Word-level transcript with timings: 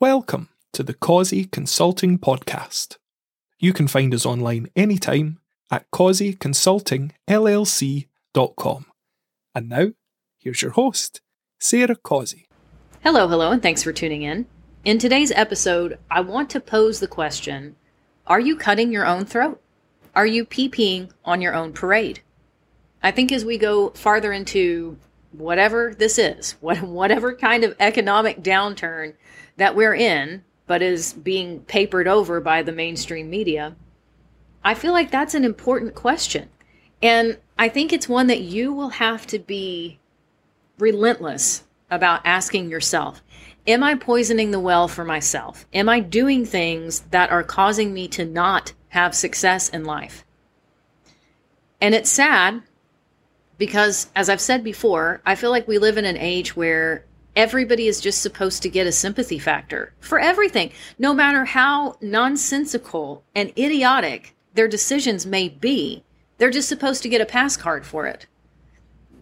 Welcome 0.00 0.48
to 0.72 0.82
the 0.82 0.94
Causey 0.94 1.44
Consulting 1.44 2.18
Podcast. 2.18 2.96
You 3.58 3.74
can 3.74 3.86
find 3.86 4.14
us 4.14 4.24
online 4.24 4.68
anytime 4.74 5.40
at 5.70 5.90
causeyconsultingllc.com. 5.90 8.86
And 9.54 9.68
now, 9.68 9.88
here's 10.38 10.62
your 10.62 10.70
host, 10.70 11.20
Sarah 11.58 11.96
Causey. 11.96 12.46
Hello, 13.02 13.28
hello, 13.28 13.50
and 13.50 13.62
thanks 13.62 13.82
for 13.82 13.92
tuning 13.92 14.22
in. 14.22 14.46
In 14.82 14.96
today's 14.96 15.30
episode, 15.32 15.98
I 16.10 16.22
want 16.22 16.48
to 16.50 16.60
pose 16.60 17.00
the 17.00 17.06
question 17.06 17.76
Are 18.26 18.40
you 18.40 18.56
cutting 18.56 18.90
your 18.90 19.04
own 19.04 19.26
throat? 19.26 19.60
Are 20.14 20.24
you 20.24 20.46
pee-peeing 20.46 21.10
on 21.22 21.42
your 21.42 21.54
own 21.54 21.74
parade? 21.74 22.20
I 23.02 23.10
think 23.10 23.30
as 23.30 23.44
we 23.44 23.58
go 23.58 23.90
farther 23.90 24.32
into 24.32 24.96
whatever 25.32 25.94
this 25.94 26.18
is, 26.18 26.52
whatever 26.60 27.34
kind 27.34 27.62
of 27.62 27.76
economic 27.78 28.42
downturn 28.42 29.12
that 29.58 29.76
we're 29.76 29.94
in, 29.94 30.44
but 30.66 30.80
is 30.80 31.12
being 31.12 31.60
papered 31.64 32.08
over 32.08 32.40
by 32.40 32.62
the 32.62 32.72
mainstream 32.72 33.28
media, 33.28 33.76
I 34.64 34.72
feel 34.72 34.92
like 34.92 35.10
that's 35.10 35.34
an 35.34 35.44
important 35.44 35.94
question. 35.94 36.48
And 37.02 37.36
I 37.58 37.68
think 37.68 37.92
it's 37.92 38.08
one 38.08 38.28
that 38.28 38.40
you 38.40 38.72
will 38.72 38.88
have 38.88 39.26
to 39.26 39.38
be 39.38 39.98
relentless 40.78 41.64
about 41.90 42.22
asking 42.24 42.70
yourself 42.70 43.22
Am 43.66 43.82
I 43.82 43.94
poisoning 43.94 44.50
the 44.50 44.60
well 44.60 44.88
for 44.88 45.04
myself? 45.04 45.66
Am 45.72 45.88
I 45.88 46.00
doing 46.00 46.46
things 46.46 47.00
that 47.10 47.30
are 47.30 47.42
causing 47.42 47.92
me 47.92 48.08
to 48.08 48.24
not 48.24 48.72
have 48.88 49.14
success 49.14 49.68
in 49.68 49.84
life? 49.84 50.24
And 51.80 51.94
it's 51.94 52.10
sad 52.10 52.62
because, 53.58 54.10
as 54.16 54.28
I've 54.28 54.40
said 54.40 54.64
before, 54.64 55.20
I 55.26 55.34
feel 55.34 55.50
like 55.50 55.68
we 55.68 55.78
live 55.78 55.98
in 55.98 56.04
an 56.06 56.16
age 56.16 56.56
where 56.56 57.04
everybody 57.36 57.86
is 57.86 58.00
just 58.00 58.22
supposed 58.22 58.62
to 58.62 58.68
get 58.68 58.86
a 58.86 58.92
sympathy 58.92 59.38
factor 59.38 59.92
for 60.00 60.18
everything, 60.18 60.72
no 60.98 61.12
matter 61.12 61.44
how 61.44 61.96
nonsensical 62.00 63.22
and 63.34 63.50
idiotic 63.58 64.34
their 64.54 64.68
decisions 64.68 65.26
may 65.26 65.48
be. 65.48 66.02
They're 66.38 66.50
just 66.50 66.68
supposed 66.68 67.02
to 67.02 67.08
get 67.08 67.20
a 67.20 67.26
pass 67.26 67.56
card 67.56 67.84
for 67.84 68.06
it. 68.06 68.26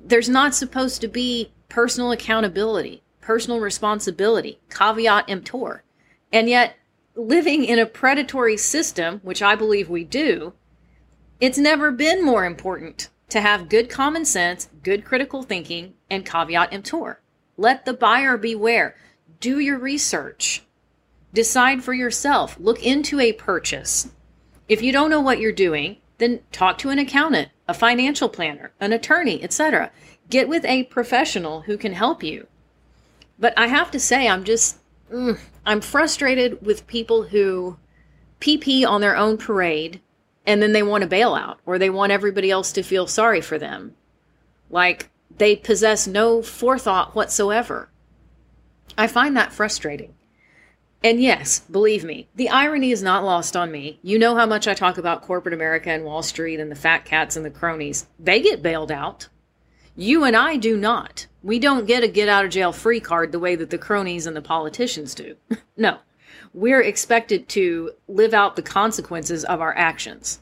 There's 0.05 0.29
not 0.29 0.55
supposed 0.55 1.01
to 1.01 1.09
be 1.09 1.53
personal 1.69 2.13
accountability, 2.13 3.03
personal 3.29 3.61
responsibility, 3.61 4.59
caveat 4.71 5.29
emptor. 5.29 5.85
And 6.33 6.49
yet, 6.49 6.77
living 7.15 7.63
in 7.63 7.79
a 7.79 7.85
predatory 7.85 8.57
system, 8.57 9.21
which 9.23 9.43
I 9.43 9.55
believe 9.55 9.91
we 9.91 10.03
do, 10.03 10.55
it's 11.39 11.59
never 11.59 11.93
been 11.93 12.25
more 12.25 12.47
important 12.47 13.11
to 13.29 13.43
have 13.43 13.69
good 13.69 13.91
common 13.91 14.25
sense, 14.25 14.71
good 14.83 15.05
critical 15.05 15.43
thinking, 15.43 15.93
and 16.09 16.25
caveat 16.25 16.73
emptor. 16.73 17.21
Let 17.59 17.85
the 17.85 17.93
buyer 17.93 18.39
beware. 18.39 18.97
Do 19.41 19.59
your 19.59 19.79
research. 19.79 20.63
Decide 21.35 21.85
for 21.85 21.93
yourself. 21.93 22.57
Look 22.59 22.83
into 22.83 23.21
a 23.21 23.35
purchase. 23.35 24.09
If 24.71 24.81
you 24.81 24.91
don't 24.91 25.11
know 25.11 25.21
what 25.21 25.39
you're 25.39 25.53
doing, 25.53 25.99
then 26.17 26.41
talk 26.51 26.79
to 26.79 26.89
an 26.89 26.99
accountant, 26.99 27.51
a 27.69 27.75
financial 27.75 28.31
planner, 28.31 28.73
an 28.81 28.95
attorney, 28.95 29.43
etc. 29.43 29.91
Get 30.31 30.49
with 30.49 30.65
a 30.65 30.85
professional 30.85 31.61
who 31.61 31.77
can 31.77 31.93
help 31.93 32.23
you. 32.23 32.47
But 33.39 33.55
I 33.57 33.69
have 33.69 33.91
to 33.93 34.01
say, 34.01 34.29
I'm 34.29 34.45
just, 34.45 34.79
mm, 35.13 35.39
I'm 35.65 35.81
frustrated 35.81 36.65
with 36.65 36.87
people 36.87 37.25
who 37.25 37.79
PP 38.41 38.87
on 38.87 39.01
their 39.01 39.17
own 39.17 39.37
parade 39.37 40.01
and 40.47 40.63
then 40.63 40.73
they 40.73 40.83
want 40.83 41.05
a 41.05 41.07
bailout 41.07 41.57
or 41.67 41.79
they 41.79 41.91
want 41.91 42.13
everybody 42.13 42.51
else 42.51 42.73
to 42.73 42.83
feel 42.83 43.07
sorry 43.07 43.41
for 43.41 43.59
them. 43.59 43.95
Like 44.71 45.11
they 45.37 45.57
possess 45.57 46.07
no 46.07 46.43
forethought 46.43 47.15
whatsoever. 47.15 47.91
I 48.97 49.07
find 49.07 49.37
that 49.37 49.53
frustrating. 49.53 50.15
And 51.05 51.23
yes, 51.23 51.61
believe 51.61 52.03
me, 52.03 52.29
the 52.35 52.49
irony 52.49 52.91
is 52.91 53.03
not 53.03 53.25
lost 53.25 53.57
on 53.57 53.71
me. 53.71 54.01
You 54.03 54.19
know 54.19 54.35
how 54.35 54.47
much 54.47 54.67
I 54.67 54.75
talk 54.75 54.99
about 54.99 55.23
corporate 55.23 55.55
America 55.55 55.91
and 55.91 56.05
Wall 56.05 56.23
Street 56.23 56.59
and 56.59 56.71
the 56.71 56.77
fat 56.77 57.05
cats 57.05 57.37
and 57.37 57.45
the 57.45 57.51
cronies. 57.51 58.07
They 58.19 58.41
get 58.41 58.63
bailed 58.63 58.91
out. 58.91 59.29
You 59.95 60.25
and 60.25 60.35
I 60.35 60.57
do 60.57 60.77
not. 60.77 61.27
We 61.49 61.59
don't 61.59 61.87
get 61.87 62.03
a 62.03 62.09
get 62.09 62.29
out 62.29 62.45
of 62.45 62.51
jail 62.51 62.73
free 62.73 63.01
card 63.01 63.33
the 63.33 63.39
way 63.39 63.57
that 63.57 63.71
the 63.71 63.79
cronies 63.79 64.27
and 64.27 64.37
the 64.37 64.43
politicians 64.43 65.15
do. 65.15 65.35
no. 65.79 65.97
We're 66.53 66.83
expected 66.83 67.49
to 67.49 67.93
live 68.07 68.35
out 68.35 68.55
the 68.55 68.61
consequences 68.61 69.47
of 69.47 69.63
our 69.63 69.75
actions. 69.75 70.41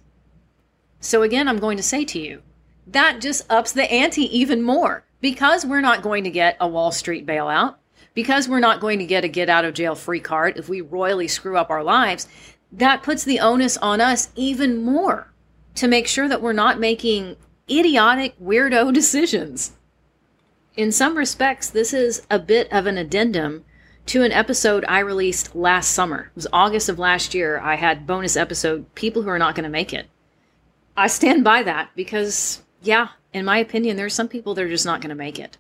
So, 0.99 1.22
again, 1.22 1.47
I'm 1.47 1.61
going 1.61 1.77
to 1.77 1.83
say 1.84 2.05
to 2.06 2.19
you 2.19 2.43
that 2.89 3.21
just 3.21 3.49
ups 3.49 3.71
the 3.71 3.89
ante 3.89 4.22
even 4.37 4.62
more 4.62 5.05
because 5.21 5.65
we're 5.65 5.81
not 5.81 6.03
going 6.03 6.25
to 6.25 6.31
get 6.31 6.56
a 6.59 6.67
Wall 6.67 6.91
Street 6.91 7.25
bailout, 7.25 7.77
because 8.15 8.49
we're 8.49 8.59
not 8.59 8.81
going 8.81 8.99
to 8.99 9.06
get 9.06 9.23
a 9.23 9.28
get 9.28 9.49
out 9.49 9.65
of 9.65 9.75
jail 9.75 9.94
free 9.94 10.19
card 10.19 10.56
if 10.56 10.69
we 10.69 10.81
royally 10.81 11.28
screw 11.28 11.56
up 11.56 11.71
our 11.71 11.84
lives. 11.84 12.27
That 12.73 13.05
puts 13.05 13.23
the 13.23 13.38
onus 13.38 13.77
on 13.77 14.00
us 14.00 14.31
even 14.34 14.83
more 14.83 15.33
to 15.77 15.87
make 15.87 16.09
sure 16.09 16.27
that 16.27 16.43
we're 16.43 16.53
not 16.53 16.81
making 16.81 17.37
idiotic, 17.71 18.37
weirdo 18.41 18.93
decisions. 18.93 19.71
In 20.76 20.92
some 20.92 21.16
respects, 21.16 21.70
this 21.70 21.94
is 21.94 22.26
a 22.31 22.38
bit 22.38 22.70
of 22.70 22.84
an 22.84 22.98
addendum 22.98 23.64
to 24.04 24.22
an 24.22 24.31
episode 24.31 24.84
I 24.87 24.98
released 24.98 25.56
last 25.56 25.92
summer. 25.92 26.25
It 26.25 26.37
was 26.37 26.47
August 26.53 26.91
of 26.91 26.98
last 26.98 27.32
year. 27.32 27.59
I 27.59 27.76
had 27.76 28.06
bonus 28.06 28.37
episode 28.37 28.94
People 28.94 29.22
Who 29.22 29.31
Are 29.31 29.38
Not 29.38 29.54
Going 29.54 29.64
to 29.64 29.70
Make 29.70 29.94
It. 29.94 30.06
I 30.94 31.06
stand 31.06 31.42
by 31.42 31.62
that 31.62 31.88
because 31.97 32.62
yeah, 32.82 33.09
in 33.32 33.47
my 33.47 33.56
opinion, 33.56 33.97
there's 33.97 34.12
some 34.12 34.28
people 34.28 34.53
that 34.53 34.64
are 34.64 34.69
just 34.69 34.84
not 34.84 35.00
going 35.00 35.09
to 35.09 35.14
make 35.14 35.38
it. 35.38 35.56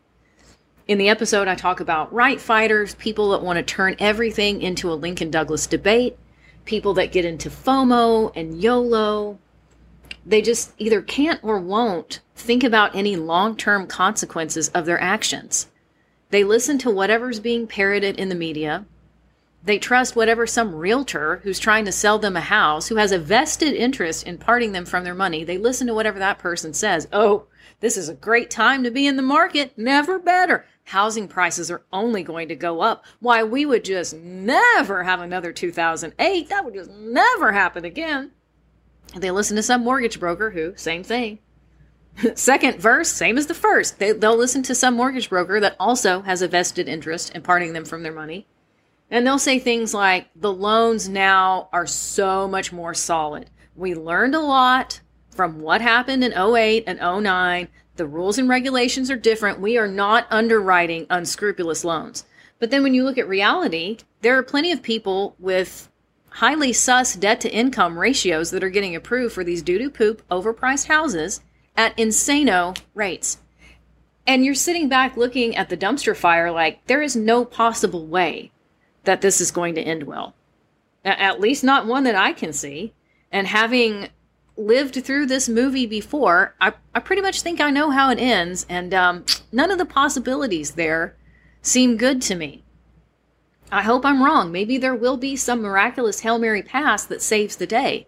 In 0.86 0.98
the 0.98 1.08
episode, 1.08 1.48
I 1.48 1.54
talk 1.54 1.80
about 1.80 2.12
right 2.12 2.38
fighters, 2.38 2.94
people 2.96 3.30
that 3.30 3.42
want 3.42 3.56
to 3.56 3.62
turn 3.62 3.96
everything 3.98 4.60
into 4.60 4.92
a 4.92 4.94
Lincoln 4.94 5.30
Douglas 5.30 5.66
debate, 5.66 6.18
people 6.66 6.92
that 6.92 7.10
get 7.10 7.24
into 7.24 7.48
FOMO 7.48 8.32
and 8.36 8.62
YOLO. 8.62 9.38
They 10.26 10.42
just 10.42 10.74
either 10.76 11.00
can't 11.00 11.42
or 11.42 11.58
won't 11.58 12.20
think 12.36 12.62
about 12.62 12.94
any 12.94 13.16
long 13.16 13.56
term 13.56 13.86
consequences 13.86 14.68
of 14.68 14.86
their 14.86 15.00
actions. 15.00 15.68
They 16.30 16.44
listen 16.44 16.78
to 16.78 16.90
whatever's 16.90 17.40
being 17.40 17.66
parroted 17.66 18.18
in 18.18 18.28
the 18.28 18.34
media. 18.34 18.84
They 19.64 19.78
trust 19.78 20.14
whatever 20.14 20.46
some 20.46 20.76
realtor 20.76 21.40
who's 21.42 21.58
trying 21.58 21.86
to 21.86 21.92
sell 21.92 22.20
them 22.20 22.36
a 22.36 22.40
house, 22.40 22.86
who 22.86 22.96
has 22.96 23.10
a 23.10 23.18
vested 23.18 23.74
interest 23.74 24.24
in 24.24 24.38
parting 24.38 24.70
them 24.70 24.84
from 24.84 25.02
their 25.02 25.14
money, 25.14 25.42
they 25.42 25.58
listen 25.58 25.88
to 25.88 25.94
whatever 25.94 26.20
that 26.20 26.38
person 26.38 26.72
says. 26.72 27.08
Oh, 27.12 27.46
this 27.80 27.96
is 27.96 28.08
a 28.08 28.14
great 28.14 28.48
time 28.48 28.84
to 28.84 28.92
be 28.92 29.06
in 29.08 29.16
the 29.16 29.22
market. 29.22 29.76
Never 29.76 30.20
better. 30.20 30.66
Housing 30.84 31.26
prices 31.26 31.68
are 31.68 31.82
only 31.92 32.22
going 32.22 32.46
to 32.48 32.54
go 32.54 32.80
up. 32.80 33.04
Why, 33.18 33.42
we 33.42 33.66
would 33.66 33.84
just 33.84 34.14
never 34.14 35.02
have 35.02 35.20
another 35.20 35.52
2008. 35.52 36.48
That 36.48 36.64
would 36.64 36.74
just 36.74 36.90
never 36.92 37.50
happen 37.50 37.84
again. 37.84 38.30
They 39.16 39.32
listen 39.32 39.56
to 39.56 39.64
some 39.64 39.82
mortgage 39.82 40.20
broker 40.20 40.50
who, 40.50 40.74
same 40.76 41.02
thing. 41.02 41.40
Second 42.34 42.80
verse, 42.80 43.10
same 43.10 43.36
as 43.36 43.46
the 43.46 43.54
first. 43.54 43.98
They, 43.98 44.12
they'll 44.12 44.36
listen 44.36 44.62
to 44.64 44.74
some 44.74 44.94
mortgage 44.94 45.28
broker 45.28 45.60
that 45.60 45.76
also 45.78 46.22
has 46.22 46.42
a 46.42 46.48
vested 46.48 46.88
interest 46.88 47.34
in 47.34 47.42
parting 47.42 47.72
them 47.72 47.84
from 47.84 48.02
their 48.02 48.12
money. 48.12 48.46
And 49.10 49.26
they'll 49.26 49.38
say 49.38 49.58
things 49.58 49.94
like, 49.94 50.28
the 50.34 50.52
loans 50.52 51.08
now 51.08 51.68
are 51.72 51.86
so 51.86 52.48
much 52.48 52.72
more 52.72 52.94
solid. 52.94 53.50
We 53.74 53.94
learned 53.94 54.34
a 54.34 54.40
lot 54.40 55.00
from 55.30 55.60
what 55.60 55.80
happened 55.80 56.24
in 56.24 56.32
08 56.32 56.84
and 56.86 56.98
09. 56.98 57.68
The 57.96 58.06
rules 58.06 58.38
and 58.38 58.48
regulations 58.48 59.10
are 59.10 59.16
different. 59.16 59.60
We 59.60 59.78
are 59.78 59.86
not 59.86 60.26
underwriting 60.30 61.06
unscrupulous 61.10 61.84
loans. 61.84 62.24
But 62.58 62.70
then 62.70 62.82
when 62.82 62.94
you 62.94 63.04
look 63.04 63.18
at 63.18 63.28
reality, 63.28 63.98
there 64.22 64.36
are 64.38 64.42
plenty 64.42 64.72
of 64.72 64.82
people 64.82 65.36
with 65.38 65.90
highly 66.30 66.72
sus 66.72 67.14
debt 67.14 67.40
to 67.42 67.52
income 67.52 67.98
ratios 67.98 68.50
that 68.50 68.64
are 68.64 68.70
getting 68.70 68.96
approved 68.96 69.34
for 69.34 69.44
these 69.44 69.62
doo 69.62 69.78
doo 69.78 69.90
poop 69.90 70.26
overpriced 70.30 70.86
houses 70.86 71.40
at 71.76 71.96
insano 71.96 72.76
rates. 72.94 73.38
And 74.26 74.44
you're 74.44 74.54
sitting 74.54 74.88
back 74.88 75.16
looking 75.16 75.56
at 75.56 75.68
the 75.68 75.76
dumpster 75.76 76.16
fire 76.16 76.50
like 76.50 76.84
there 76.86 77.02
is 77.02 77.14
no 77.14 77.44
possible 77.44 78.06
way 78.06 78.50
that 79.04 79.20
this 79.20 79.40
is 79.40 79.50
going 79.50 79.74
to 79.76 79.82
end 79.82 80.02
well. 80.02 80.34
At 81.04 81.40
least 81.40 81.62
not 81.62 81.86
one 81.86 82.04
that 82.04 82.16
I 82.16 82.32
can 82.32 82.52
see. 82.52 82.92
And 83.30 83.46
having 83.46 84.08
lived 84.56 85.04
through 85.04 85.26
this 85.26 85.48
movie 85.48 85.86
before, 85.86 86.54
I, 86.60 86.72
I 86.94 87.00
pretty 87.00 87.22
much 87.22 87.42
think 87.42 87.60
I 87.60 87.70
know 87.70 87.90
how 87.90 88.10
it 88.10 88.18
ends, 88.18 88.64
and 88.68 88.94
um, 88.94 89.24
none 89.52 89.70
of 89.70 89.78
the 89.78 89.84
possibilities 89.84 90.72
there 90.72 91.14
seem 91.62 91.96
good 91.96 92.22
to 92.22 92.34
me. 92.34 92.64
I 93.70 93.82
hope 93.82 94.06
I'm 94.06 94.22
wrong. 94.22 94.52
Maybe 94.52 94.78
there 94.78 94.94
will 94.94 95.16
be 95.16 95.36
some 95.36 95.60
miraculous 95.60 96.20
Hail 96.20 96.38
Mary 96.38 96.62
pass 96.62 97.04
that 97.04 97.22
saves 97.22 97.56
the 97.56 97.66
day. 97.66 98.06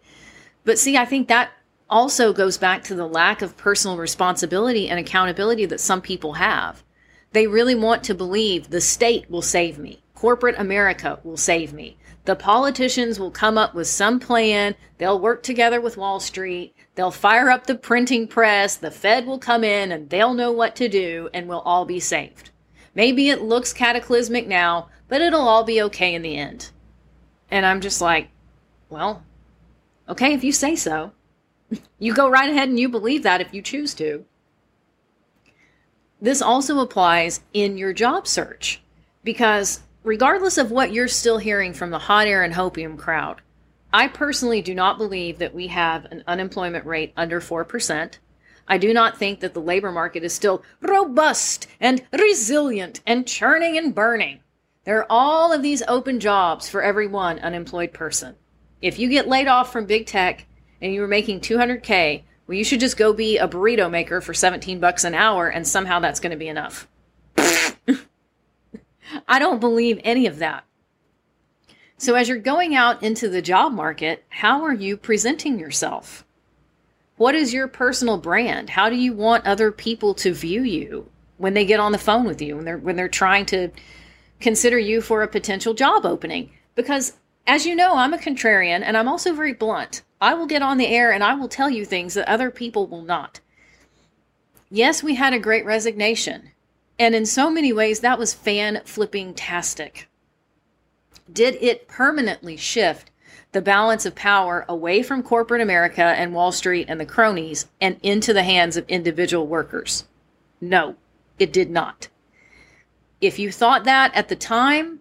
But 0.65 0.79
see, 0.79 0.97
I 0.97 1.05
think 1.05 1.29
that 1.29 1.51
also 1.89 2.33
goes 2.33 2.59
back 2.59 2.85
to 2.85 2.95
the 2.95 3.07
lack 3.07 3.43
of 3.43 3.57
personal 3.57 3.97
responsibility 3.97 4.89
and 4.89 4.99
accountability 4.99 5.67
that 5.67 5.81
some 5.81 6.01
people 6.01 6.35
have. 6.35 6.83
They 7.33 7.47
really 7.47 7.75
want 7.75 8.05
to 8.05 8.15
believe 8.15 8.71
the 8.71 8.81
state 8.81 9.31
will 9.31 9.43
save 9.43 9.79
me 9.79 10.03
corporate 10.19 10.59
America 10.59 11.21
will 11.23 11.37
save 11.37 11.73
me. 11.73 11.97
The 12.25 12.35
politicians 12.35 13.21
will 13.21 13.31
come 13.31 13.57
up 13.57 13.73
with 13.73 13.87
some 13.87 14.19
plan. 14.19 14.75
They'll 14.99 15.21
work 15.21 15.45
together 15.45 15.81
with 15.81 15.97
Wall 15.97 16.19
Street. 16.19 16.75
They'll 16.97 17.13
fire 17.13 17.51
up 17.51 17.67
the 17.67 17.77
printing 17.77 18.27
press. 18.27 18.75
The 18.75 18.91
Fed 18.91 19.27
will 19.27 19.39
come 19.39 19.63
in 19.63 19.93
and 19.93 20.11
they'll 20.11 20.35
know 20.35 20.51
what 20.51 20.75
to 20.75 20.89
do 20.89 21.31
and 21.33 21.49
we'll 21.49 21.61
all 21.61 21.85
be 21.85 22.01
saved. 22.01 22.51
Maybe 22.97 23.29
it 23.29 23.43
looks 23.43 23.73
cataclysmic 23.73 24.49
now, 24.49 24.89
but 25.07 25.21
it'll 25.21 25.47
all 25.47 25.63
be 25.63 25.81
okay 25.83 26.15
in 26.15 26.23
the 26.23 26.37
end. 26.37 26.73
And 27.49 27.65
I'm 27.65 27.81
just 27.81 28.01
like, 28.01 28.29
well, 28.91 29.23
okay, 30.09 30.35
if 30.35 30.43
you 30.43 30.51
say 30.51 30.75
so. 30.75 31.13
You 31.99 32.15
go 32.15 32.29
right 32.29 32.51
ahead 32.51 32.69
and 32.69 32.79
you 32.79 32.89
believe 32.89 33.23
that 33.23 33.41
if 33.41 33.53
you 33.53 33.63
choose 33.63 33.95
to. 33.95 34.25
This 36.21 36.43
also 36.43 36.81
applies 36.81 37.41
in 37.53 37.77
your 37.77 37.93
job 37.93 38.27
search 38.27 38.83
because 39.23 39.81
regardless 40.03 40.59
of 40.59 40.71
what 40.71 40.93
you're 40.93 41.09
still 41.09 41.39
hearing 41.39 41.73
from 41.73 41.91
the 41.91 41.99
hot 41.99 42.27
air 42.27 42.43
and 42.43 42.55
hopium 42.55 42.99
crowd, 42.99 43.41
I 43.93 44.09
personally 44.09 44.61
do 44.61 44.75
not 44.75 44.99
believe 44.99 45.39
that 45.39 45.55
we 45.55 45.69
have 45.69 46.07
an 46.07 46.25
unemployment 46.27 46.85
rate 46.85 47.13
under 47.17 47.41
4%. 47.41 48.19
I 48.67 48.79
do 48.79 48.93
not 48.93 49.17
think 49.17 49.41
that 49.41 49.55
the 49.55 49.61
labor 49.61 49.93
market 49.93 50.25
is 50.25 50.35
still 50.35 50.63
robust 50.83 51.69
and 51.81 52.05
resilient 52.13 53.01
and 53.07 53.27
churning 53.27 53.79
and 53.79 53.95
burning. 53.95 54.41
There 54.85 54.99
are 54.99 55.07
all 55.09 55.53
of 55.53 55.63
these 55.63 55.83
open 55.89 56.21
jobs 56.21 56.69
for 56.69 56.83
every 56.83 57.07
one 57.07 57.39
unemployed 57.39 57.93
person. 57.93 58.35
If 58.83 58.99
you 58.99 59.09
get 59.09 59.29
laid 59.29 59.49
off 59.49 59.73
from 59.73 59.87
big 59.87 60.07
tech 60.07 60.47
and 60.81 60.93
you 60.93 61.01
were 61.01 61.09
making 61.09 61.41
200k, 61.41 62.23
well 62.47 62.57
you 62.57 62.65
should 62.65 62.81
just 62.81 62.97
go 62.97 63.13
be 63.13 63.39
a 63.39 63.49
burrito 63.49 63.91
maker 63.91 64.21
for 64.21 64.35
17 64.35 64.81
bucks 64.81 65.05
an 65.05 65.15
hour 65.15 65.49
and 65.49 65.67
somehow 65.67 66.01
that's 66.01 66.21
going 66.21 66.31
to 66.33 66.37
be 66.37 66.49
enough. 66.49 66.89
I 69.29 69.39
don't 69.39 69.61
believe 69.61 70.01
any 70.05 70.27
of 70.27 70.39
that. 70.39 70.65
So, 72.01 72.15
as 72.15 72.29
you're 72.29 72.39
going 72.39 72.77
out 72.77 73.03
into 73.03 73.29
the 73.29 73.43
job 73.43 73.73
market, 73.73 74.25
how 74.29 74.63
are 74.63 74.73
you 74.73 74.97
presenting 74.97 75.59
yourself? 75.59 76.25
What 77.17 77.35
is 77.35 77.53
your 77.53 77.67
personal 77.67 78.19
brand? 78.19 78.71
How 78.71 78.89
do 78.89 78.95
you 78.95 79.13
want 79.13 79.45
other 79.45 79.73
people 79.73 80.15
to 80.15 80.33
view 80.33 80.63
you 80.63 81.11
when 81.39 81.55
they 81.55 81.65
get 81.65 81.81
on 81.81 81.91
the 81.91 81.99
phone 81.99 82.25
with 82.25 82.41
you 82.41 82.55
when 82.55 82.65
they're 82.65 82.79
when 82.79 82.95
they're 82.95 83.09
trying 83.09 83.47
to 83.47 83.71
consider 84.41 84.79
you 84.79 85.01
for 85.01 85.23
a 85.23 85.29
potential 85.29 85.75
job 85.75 86.07
opening? 86.07 86.51
Because 86.77 87.15
as 87.49 87.67
you 87.67 87.75
know, 87.75 87.97
I'm 87.97 88.15
a 88.15 88.19
contrarian 88.19 88.83
and 88.83 88.97
I'm 88.97 89.09
also 89.09 89.35
very 89.35 89.53
blunt. 89.53 90.03
I 90.21 90.35
will 90.35 90.47
get 90.47 90.63
on 90.63 90.79
the 90.79 90.87
air 90.87 91.13
and 91.13 91.23
I 91.23 91.35
will 91.35 91.49
tell 91.49 91.71
you 91.71 91.85
things 91.85 92.15
that 92.15 92.29
other 92.29 92.51
people 92.51 92.87
will 92.87 93.03
not. 93.03 93.41
Yes, 94.71 95.03
we 95.03 95.15
had 95.15 95.33
a 95.33 95.39
great 95.39 95.65
resignation. 95.65 96.51
And 96.99 97.15
in 97.15 97.27
so 97.27 97.49
many 97.49 97.73
ways, 97.73 98.01
that 98.01 98.19
was 98.19 98.35
fan 98.35 98.83
flipping 98.85 99.33
tastic. 99.33 100.09
Did 101.33 101.57
it 101.61 101.89
permanently 101.89 102.57
shift 102.57 103.11
the 103.53 103.63
balance 103.63 104.05
of 104.05 104.15
power 104.15 104.65
away 104.69 105.03
from 105.03 105.23
corporate 105.23 105.61
America 105.61 106.03
and 106.03 106.35
Wall 106.35 106.53
Street 106.53 106.87
and 106.89 107.01
the 107.01 107.07
cronies 107.07 107.67
and 107.81 107.99
into 108.03 108.33
the 108.33 108.43
hands 108.43 108.77
of 108.77 108.89
individual 108.89 109.47
workers? 109.47 110.05
No, 110.61 110.97
it 111.39 111.53
did 111.53 111.71
not. 111.71 112.09
If 113.21 113.39
you 113.39 113.53
thought 113.53 113.85
that 113.85 114.15
at 114.15 114.29
the 114.29 114.37
time, 114.37 115.01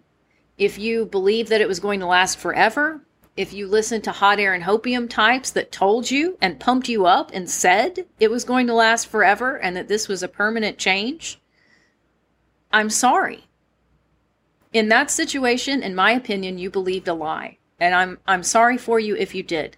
if 0.56 0.78
you 0.78 1.04
believed 1.04 1.50
that 1.50 1.60
it 1.60 1.68
was 1.68 1.80
going 1.80 2.00
to 2.00 2.06
last 2.06 2.38
forever, 2.38 3.00
if 3.38 3.52
you 3.52 3.68
listened 3.68 4.02
to 4.02 4.10
hot 4.10 4.40
air 4.40 4.52
and 4.52 4.64
hopium 4.64 5.08
types 5.08 5.52
that 5.52 5.70
told 5.70 6.10
you 6.10 6.36
and 6.40 6.58
pumped 6.58 6.88
you 6.88 7.06
up 7.06 7.30
and 7.32 7.48
said 7.48 8.04
it 8.18 8.32
was 8.32 8.42
going 8.42 8.66
to 8.66 8.74
last 8.74 9.06
forever 9.06 9.56
and 9.56 9.76
that 9.76 9.86
this 9.86 10.08
was 10.08 10.24
a 10.24 10.28
permanent 10.28 10.76
change, 10.76 11.40
I'm 12.72 12.90
sorry. 12.90 13.44
In 14.72 14.88
that 14.88 15.12
situation, 15.12 15.84
in 15.84 15.94
my 15.94 16.10
opinion, 16.10 16.58
you 16.58 16.68
believed 16.68 17.06
a 17.06 17.14
lie. 17.14 17.58
And 17.78 17.94
I'm 17.94 18.18
I'm 18.26 18.42
sorry 18.42 18.76
for 18.76 18.98
you 18.98 19.14
if 19.14 19.36
you 19.36 19.44
did. 19.44 19.76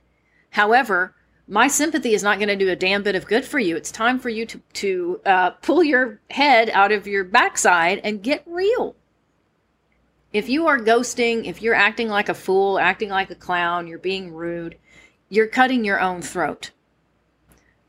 However, 0.49 1.15
my 1.47 1.69
sympathy 1.69 2.15
is 2.15 2.23
not 2.23 2.39
going 2.39 2.49
to 2.49 2.57
do 2.57 2.71
a 2.71 2.77
damn 2.77 3.03
bit 3.03 3.15
of 3.15 3.27
good 3.27 3.45
for 3.45 3.59
you. 3.59 3.77
It's 3.77 3.93
time 3.93 4.19
for 4.19 4.31
you 4.31 4.47
to 4.47 4.61
to 4.73 5.21
uh, 5.27 5.51
pull 5.51 5.85
your 5.85 6.19
head 6.31 6.71
out 6.71 6.93
of 6.93 7.07
your 7.07 7.25
backside 7.25 8.01
and 8.03 8.23
get 8.23 8.43
real. 8.47 8.97
If 10.33 10.49
you 10.49 10.69
are 10.69 10.79
ghosting, 10.79 11.47
if 11.47 11.61
you're 11.61 11.75
acting 11.75 12.09
like 12.09 12.29
a 12.29 12.35
fool, 12.35 12.79
acting 12.79 13.09
like 13.09 13.31
a 13.31 13.35
clown, 13.35 13.89
you're 13.89 13.99
being 13.99 14.33
rude, 14.33 14.77
you're 15.29 15.49
cutting 15.49 15.85
your 15.85 16.01
own 16.01 16.23
throat. 16.23 16.71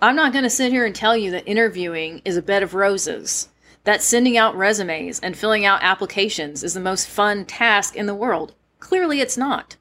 I'm 0.01 0.15
not 0.15 0.33
going 0.33 0.43
to 0.43 0.49
sit 0.49 0.71
here 0.71 0.83
and 0.83 0.95
tell 0.95 1.15
you 1.15 1.29
that 1.31 1.47
interviewing 1.47 2.23
is 2.25 2.38
a 2.38 2.41
bed 2.41 2.63
of 2.63 2.73
roses 2.73 3.49
that 3.83 4.01
sending 4.01 4.38
out 4.38 4.55
resumes 4.55 5.19
and 5.19 5.38
filling 5.38 5.65
out 5.65 5.83
applications 5.83 6.63
is 6.63 6.73
the 6.73 6.79
most 6.79 7.07
fun 7.07 7.45
task 7.45 7.95
in 7.95 8.07
the 8.07 8.15
world. 8.15 8.55
Clearly, 8.79 9.21
it's 9.21 9.37
not. 9.37 9.77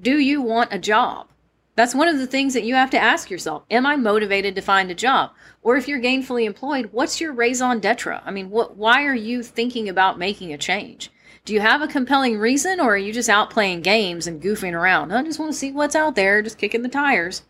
Do 0.00 0.18
you 0.18 0.40
want 0.40 0.72
a 0.72 0.78
job? 0.78 1.28
That's 1.76 1.94
one 1.94 2.06
of 2.06 2.18
the 2.18 2.26
things 2.26 2.54
that 2.54 2.62
you 2.62 2.74
have 2.76 2.90
to 2.90 2.98
ask 2.98 3.30
yourself. 3.30 3.64
Am 3.70 3.84
I 3.84 3.96
motivated 3.96 4.54
to 4.54 4.60
find 4.60 4.90
a 4.90 4.94
job? 4.94 5.32
Or 5.62 5.76
if 5.76 5.88
you're 5.88 6.00
gainfully 6.00 6.44
employed, 6.44 6.90
what's 6.92 7.20
your 7.20 7.32
raison 7.32 7.80
d'etre? 7.80 8.22
I 8.24 8.30
mean, 8.30 8.50
what, 8.50 8.76
why 8.76 9.04
are 9.04 9.14
you 9.14 9.42
thinking 9.42 9.88
about 9.88 10.18
making 10.18 10.52
a 10.52 10.58
change? 10.58 11.10
Do 11.44 11.52
you 11.52 11.60
have 11.60 11.82
a 11.82 11.88
compelling 11.88 12.38
reason 12.38 12.80
or 12.80 12.94
are 12.94 12.98
you 12.98 13.12
just 13.12 13.28
out 13.28 13.50
playing 13.50 13.82
games 13.82 14.26
and 14.26 14.40
goofing 14.40 14.72
around? 14.72 15.12
I 15.12 15.22
just 15.24 15.38
want 15.38 15.52
to 15.52 15.58
see 15.58 15.72
what's 15.72 15.96
out 15.96 16.14
there, 16.14 16.42
just 16.42 16.58
kicking 16.58 16.82
the 16.82 16.88
tires. 16.88 17.42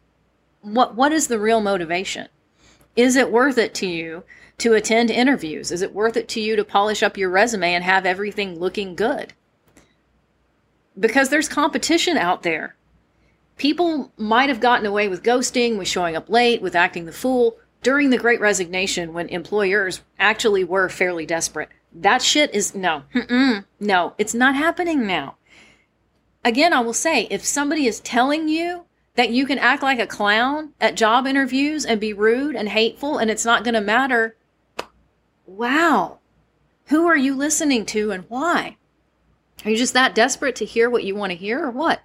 What, 0.63 0.95
what 0.95 1.13
is 1.13 1.29
the 1.29 1.39
real 1.39 1.61
motivation? 1.61 2.29
Is 2.97 3.17
it 3.17 3.31
worth 3.31 3.59
it 3.59 3.75
to 3.75 3.87
you 3.87 4.25
to 4.59 4.73
attend 4.73 5.11
interviews? 5.11 5.71
Is 5.71 5.83
it 5.83 5.95
worth 5.95 6.17
it 6.17 6.29
to 6.29 6.41
you 6.41 6.57
to 6.57 6.65
polish 6.65 7.03
up 7.03 7.19
your 7.19 7.29
resume 7.29 7.75
and 7.75 7.85
have 7.85 8.07
everything 8.07 8.59
looking 8.59 8.95
good? 8.95 9.35
Because 10.99 11.29
there's 11.29 11.49
competition 11.49 12.17
out 12.17 12.43
there. 12.43 12.77
People 13.57 14.13
might 14.17 14.49
have 14.49 14.61
gotten 14.61 14.87
away 14.87 15.09
with 15.09 15.23
ghosting, 15.23 15.79
with 15.79 15.89
showing 15.89 16.17
up 16.17 16.29
late, 16.29 16.61
with 16.61 16.75
acting 16.75 17.05
the 17.07 17.13
fool 17.13 17.57
during 17.83 18.11
the 18.11 18.19
Great 18.19 18.41
Resignation 18.41 19.13
when 19.13 19.29
employers 19.29 20.03
actually 20.19 20.65
were 20.65 20.89
fairly 20.89 21.27
desperate. 21.27 21.69
That 21.93 22.23
shit 22.23 22.53
is 22.53 22.75
no, 22.75 23.05
no, 23.79 24.15
it's 24.19 24.35
not 24.35 24.57
happening 24.57 25.07
now. 25.07 25.37
Again, 26.45 26.73
I 26.73 26.81
will 26.81 26.95
say 26.95 27.29
if 27.31 27.45
somebody 27.45 27.87
is 27.87 28.01
telling 28.01 28.49
you 28.49 28.87
that 29.15 29.31
you 29.31 29.47
can 29.47 29.59
act 29.59 29.83
like 29.83 30.01
a 30.01 30.07
clown 30.07 30.73
at 30.81 30.97
job 30.97 31.27
interviews 31.27 31.85
and 31.85 32.01
be 32.01 32.13
rude 32.13 32.57
and 32.57 32.69
hateful 32.69 33.19
and 33.19 33.31
it's 33.31 33.45
not 33.45 33.63
going 33.63 33.75
to 33.75 33.81
matter, 33.81 34.37
wow, 35.47 36.19
who 36.87 37.07
are 37.07 37.17
you 37.17 37.37
listening 37.37 37.87
to 37.87 38.11
and 38.11 38.25
why? 38.29 38.77
Are 39.65 39.71
you 39.71 39.77
just 39.77 39.95
that 39.95 40.15
desperate 40.15 40.57
to 40.57 40.65
hear 40.65 40.91
what 40.91 41.05
you 41.05 41.15
want 41.15 41.31
to 41.31 41.39
hear 41.39 41.65
or 41.65 41.71
what? 41.71 42.03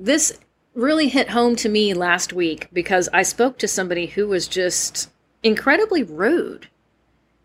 This 0.00 0.32
really 0.72 1.08
hit 1.08 1.28
home 1.28 1.56
to 1.56 1.68
me 1.68 1.92
last 1.92 2.32
week 2.32 2.68
because 2.72 3.10
I 3.12 3.22
spoke 3.22 3.58
to 3.58 3.68
somebody 3.68 4.06
who 4.06 4.26
was 4.26 4.48
just 4.48 5.10
incredibly 5.42 6.02
rude 6.02 6.68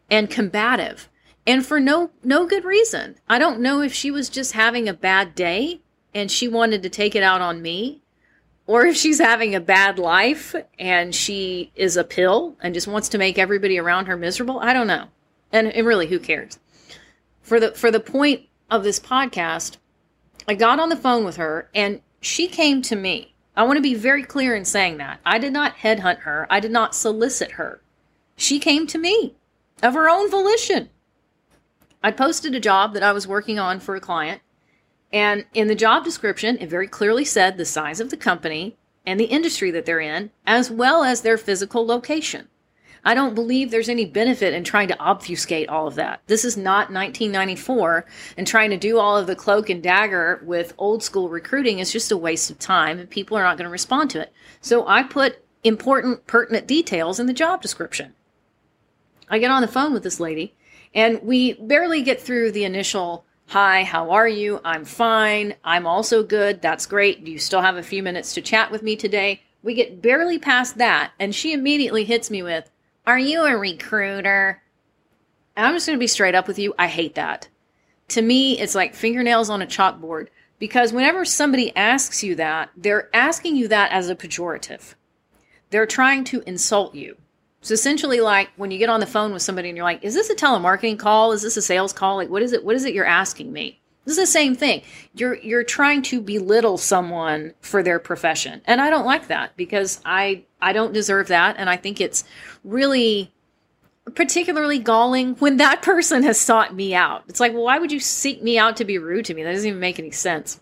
and 0.09 0.29
combative 0.29 1.09
and 1.45 1.65
for 1.65 1.81
no 1.81 2.11
no 2.23 2.45
good 2.45 2.63
reason. 2.63 3.17
I 3.27 3.39
don't 3.39 3.59
know 3.59 3.81
if 3.81 3.93
she 3.93 4.09
was 4.09 4.29
just 4.29 4.53
having 4.53 4.87
a 4.87 4.93
bad 4.93 5.35
day 5.35 5.81
and 6.13 6.31
she 6.31 6.47
wanted 6.47 6.81
to 6.83 6.89
take 6.89 7.13
it 7.13 7.23
out 7.23 7.41
on 7.41 7.61
me 7.61 8.01
or 8.67 8.85
if 8.85 8.95
she's 8.95 9.19
having 9.19 9.53
a 9.53 9.59
bad 9.59 9.99
life 9.99 10.55
and 10.79 11.13
she 11.13 11.73
is 11.75 11.97
a 11.97 12.05
pill 12.05 12.55
and 12.61 12.73
just 12.73 12.87
wants 12.87 13.09
to 13.09 13.17
make 13.17 13.37
everybody 13.37 13.77
around 13.77 14.05
her 14.05 14.15
miserable. 14.15 14.59
I 14.59 14.71
don't 14.71 14.87
know. 14.87 15.07
And, 15.51 15.67
and 15.73 15.85
really 15.85 16.07
who 16.07 16.19
cares? 16.19 16.57
For 17.41 17.59
the 17.59 17.71
for 17.71 17.91
the 17.91 17.99
point 17.99 18.43
of 18.71 18.85
this 18.85 18.99
podcast 18.99 19.75
i 20.47 20.53
got 20.53 20.79
on 20.79 20.87
the 20.87 20.95
phone 20.95 21.25
with 21.25 21.35
her 21.35 21.69
and 21.75 22.01
she 22.25 22.47
came 22.47 22.81
to 22.83 22.95
me. 22.95 23.35
I 23.55 23.63
want 23.63 23.77
to 23.77 23.81
be 23.81 23.95
very 23.95 24.23
clear 24.23 24.55
in 24.55 24.65
saying 24.65 24.97
that. 24.97 25.19
I 25.25 25.37
did 25.37 25.53
not 25.53 25.77
headhunt 25.77 26.19
her. 26.19 26.45
I 26.49 26.59
did 26.59 26.71
not 26.71 26.95
solicit 26.95 27.51
her. 27.51 27.81
She 28.35 28.59
came 28.59 28.87
to 28.87 28.97
me 28.97 29.35
of 29.81 29.93
her 29.93 30.09
own 30.09 30.29
volition. 30.29 30.89
I 32.03 32.11
posted 32.11 32.53
a 32.53 32.59
job 32.59 32.93
that 32.93 33.03
i 33.03 33.11
was 33.11 33.27
working 33.27 33.57
on 33.57 33.79
for 33.79 33.95
a 33.95 34.01
client 34.01 34.41
and 35.15 35.45
in 35.53 35.69
the 35.69 35.75
job 35.75 36.03
description, 36.03 36.57
it 36.59 36.69
very 36.69 36.87
clearly 36.87 37.23
said 37.23 37.55
the 37.55 37.63
size 37.63 38.01
of 38.01 38.09
the 38.09 38.17
company 38.17 38.75
and 39.05 39.17
the 39.17 39.25
industry 39.25 39.71
that 39.71 39.85
they're 39.85 40.01
in, 40.01 40.31
as 40.45 40.69
well 40.69 41.05
as 41.05 41.21
their 41.21 41.37
physical 41.37 41.85
location. 41.85 42.49
I 43.05 43.13
don't 43.13 43.35
believe 43.35 43.69
there's 43.69 43.87
any 43.87 44.05
benefit 44.05 44.55
in 44.55 44.63
trying 44.63 44.87
to 44.87 44.99
obfuscate 44.99 45.69
all 45.69 45.87
of 45.87 45.95
that. 45.95 46.21
This 46.25 46.43
is 46.43 46.57
not 46.57 46.91
1994, 46.91 48.05
and 48.35 48.47
trying 48.47 48.71
to 48.71 48.77
do 48.77 48.97
all 48.97 49.15
of 49.15 49.27
the 49.27 49.35
cloak 49.35 49.69
and 49.69 49.81
dagger 49.81 50.41
with 50.43 50.73
old 50.79 51.03
school 51.03 51.29
recruiting 51.29 51.77
is 51.77 51.91
just 51.91 52.11
a 52.11 52.17
waste 52.17 52.49
of 52.49 52.57
time, 52.57 52.97
and 52.97 53.09
people 53.09 53.37
are 53.37 53.43
not 53.43 53.57
going 53.57 53.65
to 53.67 53.71
respond 53.71 54.09
to 54.09 54.21
it. 54.21 54.33
So 54.59 54.87
I 54.87 55.03
put 55.03 55.45
important, 55.63 56.25
pertinent 56.25 56.65
details 56.65 57.19
in 57.19 57.27
the 57.27 57.33
job 57.33 57.61
description. 57.61 58.15
I 59.29 59.37
get 59.37 59.51
on 59.51 59.61
the 59.61 59.67
phone 59.67 59.93
with 59.93 60.03
this 60.03 60.19
lady, 60.19 60.55
and 60.93 61.21
we 61.21 61.53
barely 61.53 62.01
get 62.01 62.19
through 62.19 62.51
the 62.51 62.63
initial 62.63 63.23
Hi, 63.49 63.83
how 63.83 64.09
are 64.09 64.27
you? 64.27 64.59
I'm 64.65 64.85
fine. 64.85 65.53
I'm 65.63 65.85
also 65.85 66.23
good. 66.23 66.63
That's 66.63 66.87
great. 66.87 67.23
Do 67.23 67.31
you 67.31 67.37
still 67.37 67.61
have 67.61 67.77
a 67.77 67.83
few 67.83 68.01
minutes 68.01 68.33
to 68.33 68.41
chat 68.41 68.71
with 68.71 68.81
me 68.81 68.95
today? 68.95 69.43
We 69.61 69.75
get 69.75 70.01
barely 70.01 70.39
past 70.39 70.79
that, 70.79 71.11
and 71.19 71.33
she 71.33 71.53
immediately 71.53 72.05
hits 72.05 72.31
me 72.31 72.41
with, 72.41 72.71
Are 73.07 73.19
you 73.19 73.45
a 73.45 73.55
recruiter? 73.55 74.63
I'm 75.55 75.75
just 75.75 75.85
going 75.85 75.97
to 75.97 76.03
be 76.03 76.07
straight 76.07 76.33
up 76.33 76.47
with 76.47 76.57
you. 76.57 76.73
I 76.79 76.87
hate 76.87 77.15
that. 77.15 77.47
To 78.09 78.21
me, 78.21 78.59
it's 78.59 78.73
like 78.73 78.95
fingernails 78.95 79.49
on 79.49 79.61
a 79.61 79.67
chalkboard 79.67 80.29
because 80.57 80.91
whenever 80.91 81.23
somebody 81.23 81.75
asks 81.75 82.23
you 82.23 82.33
that, 82.35 82.71
they're 82.75 83.09
asking 83.15 83.57
you 83.57 83.67
that 83.67 83.91
as 83.91 84.09
a 84.09 84.15
pejorative. 84.15 84.95
They're 85.69 85.85
trying 85.85 86.23
to 86.25 86.41
insult 86.47 86.95
you. 86.95 87.17
It's 87.61 87.69
essentially 87.69 88.21
like 88.21 88.49
when 88.55 88.71
you 88.71 88.79
get 88.79 88.89
on 88.89 88.99
the 88.99 89.05
phone 89.05 89.33
with 89.33 89.41
somebody 89.43 89.69
and 89.69 89.77
you're 89.77 89.85
like, 89.85 90.03
is 90.03 90.15
this 90.15 90.31
a 90.31 90.35
telemarketing 90.35 90.97
call? 90.97 91.31
Is 91.31 91.43
this 91.43 91.57
a 91.57 91.61
sales 91.61 91.93
call? 91.93 92.15
Like, 92.15 92.29
what 92.29 92.41
is 92.41 92.53
it? 92.53 92.63
What 92.63 92.75
is 92.75 92.85
it 92.85 92.93
you're 92.95 93.05
asking 93.05 93.53
me? 93.53 93.81
This 94.05 94.13
is 94.13 94.23
the 94.23 94.31
same 94.31 94.55
thing. 94.55 94.83
You're 95.15 95.35
you're 95.35 95.63
trying 95.63 96.03
to 96.03 96.21
belittle 96.21 96.77
someone 96.77 97.53
for 97.61 97.81
their 97.81 97.99
profession. 97.99 98.61
And 98.65 98.79
I 98.79 98.89
don't 98.89 99.05
like 99.05 99.27
that 99.27 99.57
because 99.57 99.99
I 100.05 100.43
I 100.61 100.73
don't 100.73 100.93
deserve 100.93 101.27
that 101.29 101.55
and 101.57 101.69
I 101.69 101.77
think 101.77 101.99
it's 101.99 102.23
really 102.63 103.31
particularly 104.13 104.77
galling 104.77 105.33
when 105.35 105.57
that 105.57 105.81
person 105.81 106.21
has 106.21 106.39
sought 106.39 106.75
me 106.75 106.93
out. 106.93 107.23
It's 107.27 107.39
like, 107.39 107.53
well, 107.53 107.63
why 107.63 107.79
would 107.79 107.91
you 107.91 107.99
seek 107.99 108.43
me 108.43 108.59
out 108.59 108.77
to 108.77 108.85
be 108.85 108.99
rude 108.99 109.25
to 109.25 109.33
me? 109.33 109.41
That 109.41 109.53
doesn't 109.53 109.67
even 109.67 109.79
make 109.79 109.97
any 109.97 110.11
sense. 110.11 110.61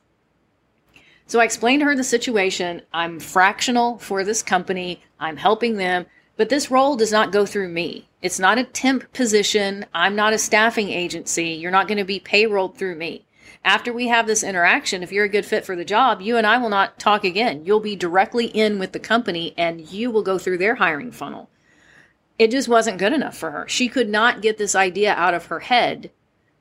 So 1.28 1.40
I 1.40 1.44
explained 1.44 1.82
to 1.82 1.86
her 1.86 1.96
the 1.96 2.04
situation. 2.04 2.82
I'm 2.94 3.20
fractional 3.20 3.98
for 3.98 4.24
this 4.24 4.42
company. 4.42 5.02
I'm 5.20 5.36
helping 5.36 5.76
them. 5.76 6.06
But 6.38 6.50
this 6.50 6.72
role 6.72 6.96
does 6.96 7.12
not 7.12 7.32
go 7.32 7.46
through 7.46 7.70
me. 7.70 8.08
It's 8.22 8.40
not 8.40 8.58
a 8.58 8.64
temp 8.64 9.12
position. 9.14 9.86
I'm 9.94 10.16
not 10.16 10.34
a 10.34 10.38
staffing 10.38 10.90
agency. 10.90 11.50
You're 11.50 11.72
not 11.72 11.88
going 11.88 11.98
to 11.98 12.06
be 12.06 12.20
payrolled 12.20 12.76
through 12.76 12.96
me. 12.96 13.26
After 13.64 13.94
we 13.94 14.08
have 14.08 14.28
this 14.28 14.44
interaction, 14.44 15.04
if 15.04 15.12
you're 15.12 15.26
a 15.26 15.30
good 15.30 15.46
fit 15.46 15.66
for 15.66 15.76
the 15.76 15.86
job, 15.86 16.22
you 16.22 16.38
and 16.38 16.46
I 16.46 16.58
will 16.58 16.70
not 16.70 17.00
talk 17.00 17.24
again. 17.24 17.66
You'll 17.66 17.80
be 17.80 17.96
directly 17.96 18.46
in 18.46 18.80
with 18.80 18.92
the 18.92 19.00
company 19.00 19.54
and 19.58 19.82
you 19.92 20.12
will 20.12 20.24
go 20.24 20.38
through 20.38 20.58
their 20.58 20.76
hiring 20.76 21.12
funnel. 21.12 21.50
It 22.38 22.52
just 22.52 22.68
wasn't 22.68 22.98
good 22.98 23.14
enough 23.14 23.38
for 23.38 23.52
her. 23.52 23.68
She 23.68 23.88
could 23.88 24.10
not 24.10 24.42
get 24.42 24.58
this 24.58 24.76
idea 24.76 25.14
out 25.14 25.34
of 25.34 25.46
her 25.46 25.60
head 25.60 26.12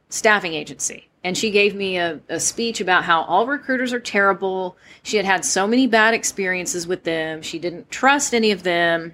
staffing 0.08 0.54
agency. 0.54 1.08
And 1.24 1.38
she 1.38 1.50
gave 1.50 1.74
me 1.74 1.98
a, 1.98 2.20
a 2.28 2.40
speech 2.40 2.80
about 2.80 3.04
how 3.04 3.22
all 3.22 3.46
recruiters 3.46 3.92
are 3.92 4.00
terrible. 4.00 4.76
She 5.02 5.16
had 5.16 5.26
had 5.26 5.44
so 5.44 5.66
many 5.66 5.86
bad 5.86 6.14
experiences 6.14 6.86
with 6.86 7.04
them. 7.04 7.42
She 7.42 7.58
didn't 7.58 7.90
trust 7.90 8.34
any 8.34 8.50
of 8.50 8.64
them 8.64 9.12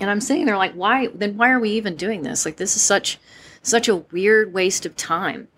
and 0.00 0.10
I'm 0.10 0.20
sitting 0.20 0.46
there 0.46 0.56
like, 0.56 0.74
why? 0.74 1.08
Then 1.08 1.36
why 1.36 1.50
are 1.50 1.60
we 1.60 1.70
even 1.70 1.96
doing 1.96 2.22
this? 2.22 2.44
Like, 2.44 2.56
this 2.56 2.76
is 2.76 2.82
such 2.82 3.18
such 3.62 3.88
a 3.88 3.96
weird 3.96 4.52
waste 4.52 4.86
of 4.86 4.96
time. 4.96 5.48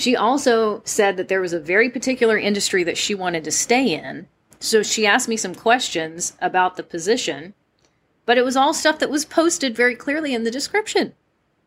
She 0.00 0.16
also 0.16 0.80
said 0.86 1.18
that 1.18 1.28
there 1.28 1.42
was 1.42 1.52
a 1.52 1.60
very 1.60 1.90
particular 1.90 2.38
industry 2.38 2.82
that 2.84 2.96
she 2.96 3.14
wanted 3.14 3.44
to 3.44 3.50
stay 3.50 3.92
in. 3.92 4.28
So 4.58 4.82
she 4.82 5.06
asked 5.06 5.28
me 5.28 5.36
some 5.36 5.54
questions 5.54 6.38
about 6.40 6.76
the 6.76 6.82
position, 6.82 7.52
but 8.24 8.38
it 8.38 8.44
was 8.46 8.56
all 8.56 8.72
stuff 8.72 8.98
that 9.00 9.10
was 9.10 9.26
posted 9.26 9.76
very 9.76 9.94
clearly 9.94 10.32
in 10.32 10.42
the 10.44 10.50
description. 10.50 11.12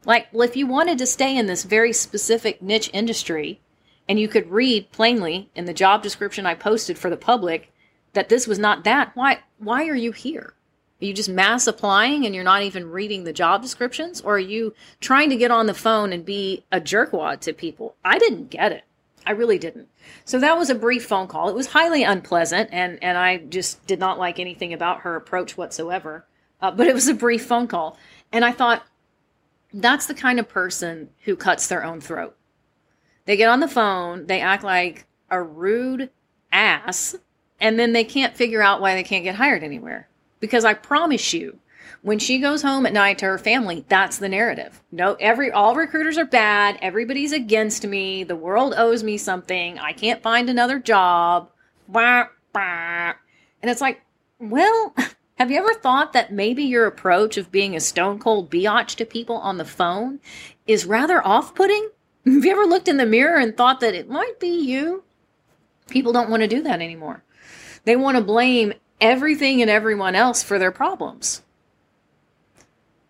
Like, 0.03 0.29
well, 0.33 0.49
if 0.49 0.55
you 0.55 0.65
wanted 0.65 0.97
to 0.97 1.05
stay 1.05 1.37
in 1.37 1.45
this 1.45 1.63
very 1.63 1.93
specific 1.93 2.59
niche 2.59 2.89
industry, 2.91 3.61
and 4.09 4.19
you 4.19 4.27
could 4.27 4.49
read 4.49 4.91
plainly 4.91 5.51
in 5.53 5.65
the 5.65 5.71
job 5.71 6.01
description 6.01 6.47
I 6.47 6.55
posted 6.55 6.97
for 6.97 7.11
the 7.11 7.17
public 7.17 7.71
that 8.13 8.29
this 8.29 8.47
was 8.47 8.57
not 8.57 8.83
that, 8.83 9.15
why 9.15 9.41
why 9.59 9.87
are 9.87 9.95
you 9.95 10.11
here? 10.11 10.55
Are 11.01 11.05
you 11.05 11.13
just 11.13 11.29
mass 11.29 11.67
applying 11.67 12.25
and 12.25 12.33
you're 12.33 12.43
not 12.43 12.63
even 12.63 12.89
reading 12.89 13.23
the 13.23 13.33
job 13.33 13.61
descriptions? 13.61 14.21
Or 14.21 14.35
are 14.35 14.39
you 14.39 14.73
trying 15.01 15.29
to 15.29 15.35
get 15.35 15.51
on 15.51 15.65
the 15.65 15.73
phone 15.73 16.13
and 16.13 16.23
be 16.23 16.63
a 16.71 16.79
jerkwad 16.79 17.41
to 17.41 17.53
people? 17.53 17.95
I 18.05 18.17
didn't 18.17 18.49
get 18.49 18.71
it. 18.71 18.83
I 19.25 19.31
really 19.31 19.57
didn't. 19.57 19.89
So 20.25 20.39
that 20.39 20.57
was 20.57 20.69
a 20.69 20.75
brief 20.75 21.05
phone 21.05 21.27
call. 21.27 21.49
It 21.49 21.55
was 21.55 21.67
highly 21.67 22.03
unpleasant, 22.03 22.69
and, 22.73 23.01
and 23.01 23.17
I 23.17 23.37
just 23.37 23.85
did 23.87 23.99
not 23.99 24.19
like 24.19 24.39
anything 24.39 24.73
about 24.73 25.01
her 25.01 25.15
approach 25.15 25.57
whatsoever. 25.57 26.25
Uh, 26.61 26.71
but 26.71 26.87
it 26.87 26.93
was 26.93 27.07
a 27.07 27.13
brief 27.13 27.45
phone 27.45 27.67
call. 27.67 27.97
And 28.31 28.43
I 28.45 28.51
thought, 28.51 28.85
that's 29.73 30.05
the 30.05 30.13
kind 30.13 30.39
of 30.39 30.47
person 30.47 31.09
who 31.23 31.35
cuts 31.35 31.67
their 31.67 31.83
own 31.83 31.99
throat. 31.99 32.35
They 33.25 33.37
get 33.37 33.49
on 33.49 33.59
the 33.59 33.67
phone, 33.67 34.27
they 34.27 34.41
act 34.41 34.63
like 34.63 35.05
a 35.29 35.41
rude 35.41 36.09
ass, 36.51 37.15
and 37.59 37.79
then 37.79 37.93
they 37.93 38.03
can't 38.03 38.35
figure 38.35 38.61
out 38.61 38.81
why 38.81 38.95
they 38.95 39.03
can't 39.03 39.23
get 39.23 39.35
hired 39.35 39.63
anywhere. 39.63 40.07
Because 40.43 40.65
I 40.65 40.73
promise 40.73 41.31
you, 41.33 41.57
when 42.01 42.19
she 42.19 42.37
goes 42.37 42.63
home 42.63 42.85
at 42.85 42.91
night 42.91 43.19
to 43.19 43.25
her 43.27 43.37
family, 43.37 43.85
that's 43.87 44.17
the 44.17 44.27
narrative. 44.27 44.83
No, 44.91 45.13
every 45.13 45.49
all 45.49 45.73
recruiters 45.73 46.17
are 46.17 46.25
bad. 46.25 46.77
Everybody's 46.81 47.31
against 47.31 47.87
me. 47.87 48.25
The 48.25 48.35
world 48.35 48.73
owes 48.75 49.03
me 49.03 49.17
something. 49.17 49.79
I 49.79 49.93
can't 49.93 50.21
find 50.21 50.49
another 50.49 50.79
job. 50.79 51.49
And 51.95 53.15
it's 53.61 53.79
like, 53.79 54.01
well, 54.37 54.93
have 55.37 55.49
you 55.49 55.57
ever 55.59 55.73
thought 55.75 56.11
that 56.11 56.33
maybe 56.33 56.63
your 56.63 56.87
approach 56.87 57.37
of 57.37 57.49
being 57.49 57.73
a 57.73 57.79
stone 57.79 58.19
cold 58.19 58.51
biatch 58.51 58.95
to 58.95 59.05
people 59.05 59.37
on 59.37 59.55
the 59.55 59.63
phone 59.63 60.19
is 60.67 60.85
rather 60.85 61.25
off 61.25 61.55
putting? 61.55 61.89
Have 62.25 62.43
you 62.43 62.51
ever 62.51 62.65
looked 62.65 62.89
in 62.89 62.97
the 62.97 63.05
mirror 63.05 63.39
and 63.39 63.55
thought 63.55 63.79
that 63.79 63.95
it 63.95 64.09
might 64.09 64.41
be 64.41 64.49
you? 64.49 65.05
People 65.87 66.11
don't 66.11 66.29
want 66.29 66.43
to 66.43 66.49
do 66.49 66.61
that 66.63 66.81
anymore. 66.81 67.23
They 67.85 67.95
want 67.95 68.17
to 68.17 68.23
blame 68.23 68.73
everything 69.03 69.61
and 69.61 69.69
everyone 69.69 70.15
else 70.15 70.41
for 70.41 70.57
their 70.57 70.71
problems. 70.71 71.43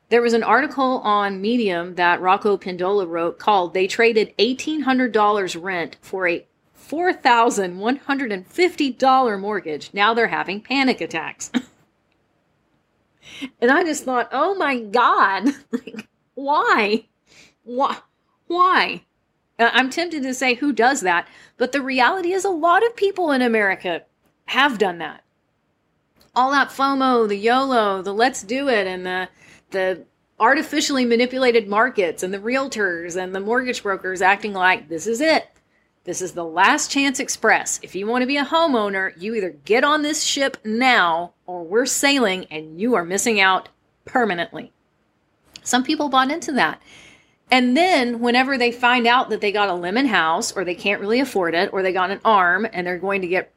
There 0.10 0.24
was 0.24 0.34
an 0.34 0.44
article 0.44 1.00
on 1.00 1.40
Medium 1.40 1.96
that 1.96 2.20
Rocco 2.20 2.58
Pendola 2.58 3.08
wrote 3.08 3.38
called 3.38 3.74
They 3.74 3.88
Traded 3.88 4.36
$1,800 4.38 5.64
Rent 5.64 5.96
for 6.02 6.28
a 6.28 6.46
$4,150 6.78 9.40
mortgage. 9.40 9.92
Now 9.94 10.16
they're 10.16 10.28
having 10.28 10.62
panic 10.62 11.00
attacks. 11.00 11.52
and 13.62 13.72
I 13.72 13.84
just 13.84 14.04
thought, 14.04 14.30
oh 14.32 14.56
my 14.56 14.80
God, 14.80 15.50
why? 16.34 17.06
Why? 17.64 17.98
Why? 18.48 19.04
I'm 19.60 19.92
tempted 19.92 20.24
to 20.24 20.34
say 20.34 20.56
who 20.56 20.74
does 20.74 21.02
that, 21.02 21.28
but 21.58 21.72
the 21.72 21.82
reality 21.82 22.34
is 22.34 22.46
a 22.46 22.50
lot 22.50 22.84
of 22.84 22.96
people 22.96 23.30
in 23.32 23.44
America 23.44 24.02
have 24.46 24.80
done 24.80 24.98
that 24.98 25.23
all 26.36 26.52
that 26.52 26.70
FOMO, 26.70 27.28
the 27.28 27.38
YOLO, 27.38 28.02
the 28.02 28.14
let's 28.14 28.44
do 28.44 28.70
it, 28.70 28.88
and 28.88 29.06
the 29.06 29.30
the 29.72 30.06
artificially 30.40 31.06
manipulated 31.06 31.68
markets 31.68 32.24
and 32.24 32.34
the 32.34 32.40
realtors 32.40 33.16
and 33.16 33.34
the 33.34 33.40
mortgage 33.40 33.82
brokers 33.84 34.22
acting 34.22 34.54
like 34.54 34.90
this 34.90 35.08
is 35.08 35.22
it. 35.22 35.48
This 36.06 36.22
is 36.22 36.34
the 36.34 36.44
last 36.44 36.92
chance 36.92 37.20
express. 37.20 37.80
If 37.82 37.96
you 37.96 38.08
want 38.08 38.24
to 38.24 38.28
be 38.28 38.38
a 38.38 38.44
homeowner, 38.44 39.14
you 39.22 39.36
either 39.36 39.52
get 39.64 39.86
on 39.86 40.02
this 40.02 40.22
ship 40.22 40.58
now 40.66 41.34
or 41.46 41.64
we're 41.64 41.86
sailing 41.86 42.46
and 42.52 42.80
you 42.80 42.96
are 42.96 43.06
missing 43.06 43.40
out 43.40 43.70
permanently. 44.04 44.74
Some 45.64 45.84
people 45.84 46.10
bought 46.10 46.30
into 46.30 46.52
that. 46.54 46.82
And 47.50 47.78
then, 47.78 48.20
whenever 48.20 48.58
they 48.58 48.72
find 48.72 49.06
out 49.06 49.30
that 49.30 49.40
they 49.40 49.52
got 49.52 49.70
a 49.70 49.74
lemon 49.74 50.08
house 50.08 50.52
or 50.52 50.66
they 50.66 50.76
can't 50.76 51.00
really 51.00 51.20
afford 51.20 51.54
it 51.56 51.72
or 51.72 51.82
they 51.84 51.94
got 51.94 52.12
an 52.12 52.20
arm 52.26 52.68
and 52.74 52.86
they're 52.86 52.98
going 52.98 53.22
to 53.22 53.28
get 53.28 53.54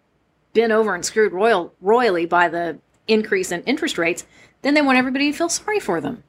been 0.56 0.72
over 0.72 0.94
and 0.94 1.04
screwed 1.04 1.34
royal, 1.34 1.74
royally 1.82 2.24
by 2.24 2.48
the 2.48 2.78
increase 3.06 3.52
in 3.52 3.62
interest 3.64 3.98
rates, 3.98 4.24
then 4.62 4.72
they 4.72 4.80
want 4.80 4.98
everybody 4.98 5.30
to 5.30 5.36
feel 5.36 5.50
sorry 5.50 5.78
for 5.78 6.00
them. 6.00 6.24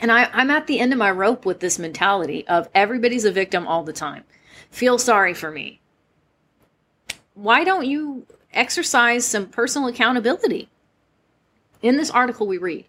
And 0.00 0.12
I, 0.12 0.28
I'm 0.32 0.50
at 0.50 0.66
the 0.66 0.78
end 0.78 0.92
of 0.92 0.98
my 0.98 1.10
rope 1.10 1.46
with 1.46 1.58
this 1.58 1.78
mentality 1.78 2.46
of 2.46 2.68
everybody's 2.74 3.24
a 3.24 3.32
victim 3.32 3.66
all 3.66 3.82
the 3.82 3.94
time. 3.94 4.24
Feel 4.70 4.98
sorry 4.98 5.32
for 5.32 5.50
me. 5.50 5.80
Why 7.32 7.64
don't 7.64 7.86
you 7.86 8.26
exercise 8.52 9.24
some 9.24 9.46
personal 9.46 9.88
accountability? 9.88 10.68
In 11.80 11.96
this 11.96 12.10
article, 12.10 12.46
we 12.46 12.58
read 12.58 12.84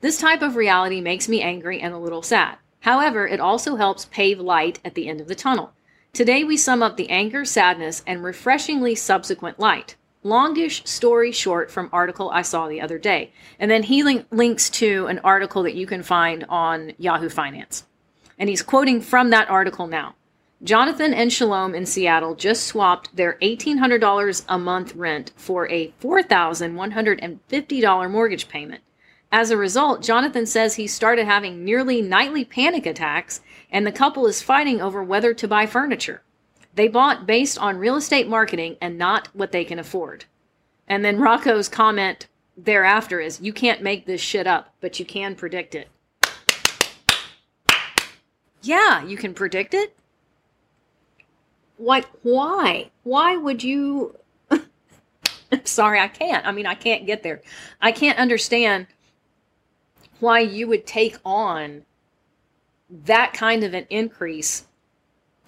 This 0.00 0.18
type 0.18 0.42
of 0.42 0.54
reality 0.54 1.00
makes 1.00 1.28
me 1.28 1.42
angry 1.42 1.80
and 1.80 1.92
a 1.92 1.98
little 1.98 2.22
sad. 2.22 2.58
However, 2.80 3.26
it 3.26 3.40
also 3.40 3.74
helps 3.74 4.04
pave 4.04 4.38
light 4.38 4.78
at 4.84 4.94
the 4.94 5.08
end 5.08 5.20
of 5.20 5.26
the 5.26 5.34
tunnel. 5.34 5.72
Today 6.16 6.42
we 6.44 6.56
sum 6.56 6.82
up 6.82 6.96
the 6.96 7.10
anger, 7.10 7.44
sadness, 7.44 8.02
and 8.06 8.24
refreshingly 8.24 8.94
subsequent 8.94 9.60
light. 9.60 9.96
Longish 10.22 10.82
story 10.86 11.30
short 11.30 11.70
from 11.70 11.90
article 11.92 12.30
I 12.30 12.40
saw 12.40 12.68
the 12.68 12.80
other 12.80 12.96
day. 12.96 13.34
And 13.58 13.70
then 13.70 13.82
he 13.82 14.02
link- 14.02 14.24
links 14.30 14.70
to 14.70 15.08
an 15.08 15.18
article 15.18 15.62
that 15.64 15.74
you 15.74 15.86
can 15.86 16.02
find 16.02 16.46
on 16.48 16.94
Yahoo 16.96 17.28
Finance. 17.28 17.84
And 18.38 18.48
he's 18.48 18.62
quoting 18.62 19.02
from 19.02 19.28
that 19.28 19.50
article 19.50 19.86
now. 19.86 20.14
Jonathan 20.62 21.12
and 21.12 21.30
Shalom 21.30 21.74
in 21.74 21.84
Seattle 21.84 22.34
just 22.34 22.66
swapped 22.66 23.14
their 23.14 23.36
$1,800 23.42 24.44
a 24.48 24.58
month 24.58 24.94
rent 24.94 25.32
for 25.36 25.70
a 25.70 25.92
$4,150 26.00 28.10
mortgage 28.10 28.48
payment. 28.48 28.82
As 29.32 29.50
a 29.50 29.56
result, 29.56 30.02
Jonathan 30.02 30.46
says 30.46 30.74
he 30.74 30.86
started 30.86 31.26
having 31.26 31.64
nearly 31.64 32.00
nightly 32.00 32.44
panic 32.44 32.86
attacks 32.86 33.40
and 33.70 33.86
the 33.86 33.92
couple 33.92 34.26
is 34.26 34.42
fighting 34.42 34.80
over 34.80 35.02
whether 35.02 35.34
to 35.34 35.48
buy 35.48 35.66
furniture. 35.66 36.22
They 36.74 36.88
bought 36.88 37.26
based 37.26 37.58
on 37.58 37.78
real 37.78 37.96
estate 37.96 38.28
marketing 38.28 38.76
and 38.80 38.98
not 38.98 39.28
what 39.34 39.52
they 39.52 39.64
can 39.64 39.78
afford. 39.78 40.26
And 40.86 41.04
then 41.04 41.18
Rocco's 41.18 41.68
comment 41.68 42.28
thereafter 42.56 43.20
is 43.20 43.40
you 43.40 43.52
can't 43.52 43.82
make 43.82 44.06
this 44.06 44.20
shit 44.20 44.46
up, 44.46 44.74
but 44.80 44.98
you 44.98 45.04
can 45.04 45.34
predict 45.34 45.74
it. 45.74 45.88
Yeah, 48.62 49.04
you 49.04 49.16
can 49.16 49.34
predict 49.34 49.74
it. 49.74 49.96
Like, 51.78 52.06
why? 52.22 52.90
Why 53.02 53.36
would 53.36 53.62
you? 53.62 54.16
Sorry, 55.64 56.00
I 56.00 56.08
can't. 56.08 56.46
I 56.46 56.52
mean, 56.52 56.66
I 56.66 56.74
can't 56.74 57.06
get 57.06 57.22
there. 57.22 57.42
I 57.80 57.92
can't 57.92 58.18
understand 58.18 58.86
why 60.20 60.40
you 60.40 60.66
would 60.68 60.86
take 60.86 61.16
on 61.24 61.84
that 62.90 63.32
kind 63.32 63.64
of 63.64 63.74
an 63.74 63.86
increase 63.90 64.66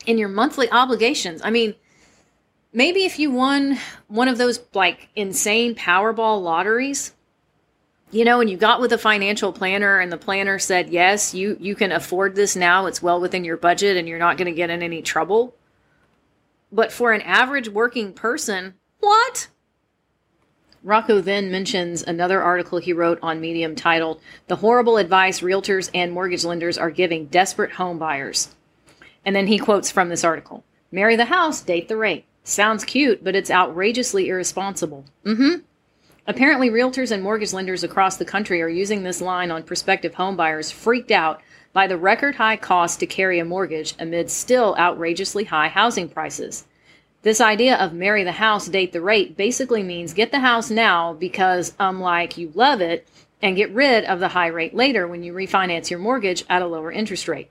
in 0.06 0.18
your 0.18 0.28
monthly 0.28 0.70
obligations. 0.70 1.40
I 1.44 1.50
mean, 1.50 1.74
maybe 2.72 3.04
if 3.04 3.18
you 3.18 3.30
won 3.30 3.78
one 4.08 4.28
of 4.28 4.38
those 4.38 4.60
like 4.74 5.08
insane 5.14 5.74
Powerball 5.74 6.42
lotteries, 6.42 7.14
you 8.10 8.24
know, 8.24 8.40
and 8.40 8.48
you 8.48 8.56
got 8.56 8.80
with 8.80 8.92
a 8.92 8.98
financial 8.98 9.52
planner 9.52 9.98
and 9.98 10.10
the 10.10 10.16
planner 10.16 10.58
said, 10.58 10.88
"Yes, 10.88 11.34
you 11.34 11.56
you 11.60 11.74
can 11.74 11.92
afford 11.92 12.34
this 12.34 12.56
now. 12.56 12.86
It's 12.86 13.02
well 13.02 13.20
within 13.20 13.44
your 13.44 13.58
budget 13.58 13.96
and 13.96 14.08
you're 14.08 14.18
not 14.18 14.38
going 14.38 14.46
to 14.46 14.56
get 14.56 14.70
in 14.70 14.82
any 14.82 15.02
trouble." 15.02 15.54
But 16.72 16.92
for 16.92 17.12
an 17.12 17.22
average 17.22 17.68
working 17.68 18.12
person, 18.12 18.74
what? 19.00 19.48
Rocco 20.84 21.20
then 21.20 21.50
mentions 21.50 22.02
another 22.02 22.40
article 22.40 22.78
he 22.78 22.92
wrote 22.92 23.18
on 23.20 23.40
Medium 23.40 23.74
titled 23.74 24.20
The 24.46 24.56
Horrible 24.56 24.96
Advice 24.96 25.40
Realtors 25.40 25.90
and 25.92 26.12
Mortgage 26.12 26.44
Lenders 26.44 26.78
Are 26.78 26.90
Giving 26.90 27.26
Desperate 27.26 27.72
Home 27.72 27.98
Buyers. 27.98 28.54
And 29.24 29.34
then 29.34 29.48
he 29.48 29.58
quotes 29.58 29.90
from 29.90 30.08
this 30.08 30.24
article 30.24 30.64
Marry 30.92 31.16
the 31.16 31.26
house, 31.26 31.60
date 31.60 31.88
the 31.88 31.96
rate. 31.96 32.24
Sounds 32.44 32.84
cute, 32.84 33.22
but 33.24 33.34
it's 33.34 33.50
outrageously 33.50 34.28
irresponsible. 34.28 35.04
Mm 35.24 35.36
hmm. 35.36 35.54
Apparently, 36.28 36.68
realtors 36.70 37.10
and 37.10 37.22
mortgage 37.22 37.52
lenders 37.54 37.82
across 37.82 38.16
the 38.16 38.24
country 38.24 38.60
are 38.62 38.68
using 38.68 39.02
this 39.02 39.20
line 39.20 39.50
on 39.50 39.62
prospective 39.62 40.14
homebuyers 40.14 40.70
freaked 40.70 41.10
out 41.10 41.40
by 41.72 41.86
the 41.86 41.96
record 41.96 42.36
high 42.36 42.56
cost 42.56 43.00
to 43.00 43.06
carry 43.06 43.38
a 43.38 43.44
mortgage 43.44 43.94
amid 43.98 44.30
still 44.30 44.76
outrageously 44.78 45.44
high 45.44 45.68
housing 45.68 46.08
prices. 46.08 46.66
This 47.22 47.40
idea 47.40 47.76
of 47.76 47.92
marry 47.92 48.22
the 48.22 48.32
house, 48.32 48.68
date 48.68 48.92
the 48.92 49.00
rate 49.00 49.36
basically 49.36 49.82
means 49.82 50.14
get 50.14 50.30
the 50.30 50.38
house 50.38 50.70
now 50.70 51.12
because, 51.14 51.74
I'm 51.78 51.96
unlike 51.96 52.38
you 52.38 52.52
love 52.54 52.80
it, 52.80 53.08
and 53.42 53.56
get 53.56 53.70
rid 53.72 54.04
of 54.04 54.20
the 54.20 54.28
high 54.28 54.46
rate 54.46 54.74
later 54.74 55.06
when 55.06 55.22
you 55.22 55.32
refinance 55.32 55.90
your 55.90 55.98
mortgage 55.98 56.44
at 56.48 56.62
a 56.62 56.66
lower 56.66 56.92
interest 56.92 57.26
rate. 57.26 57.50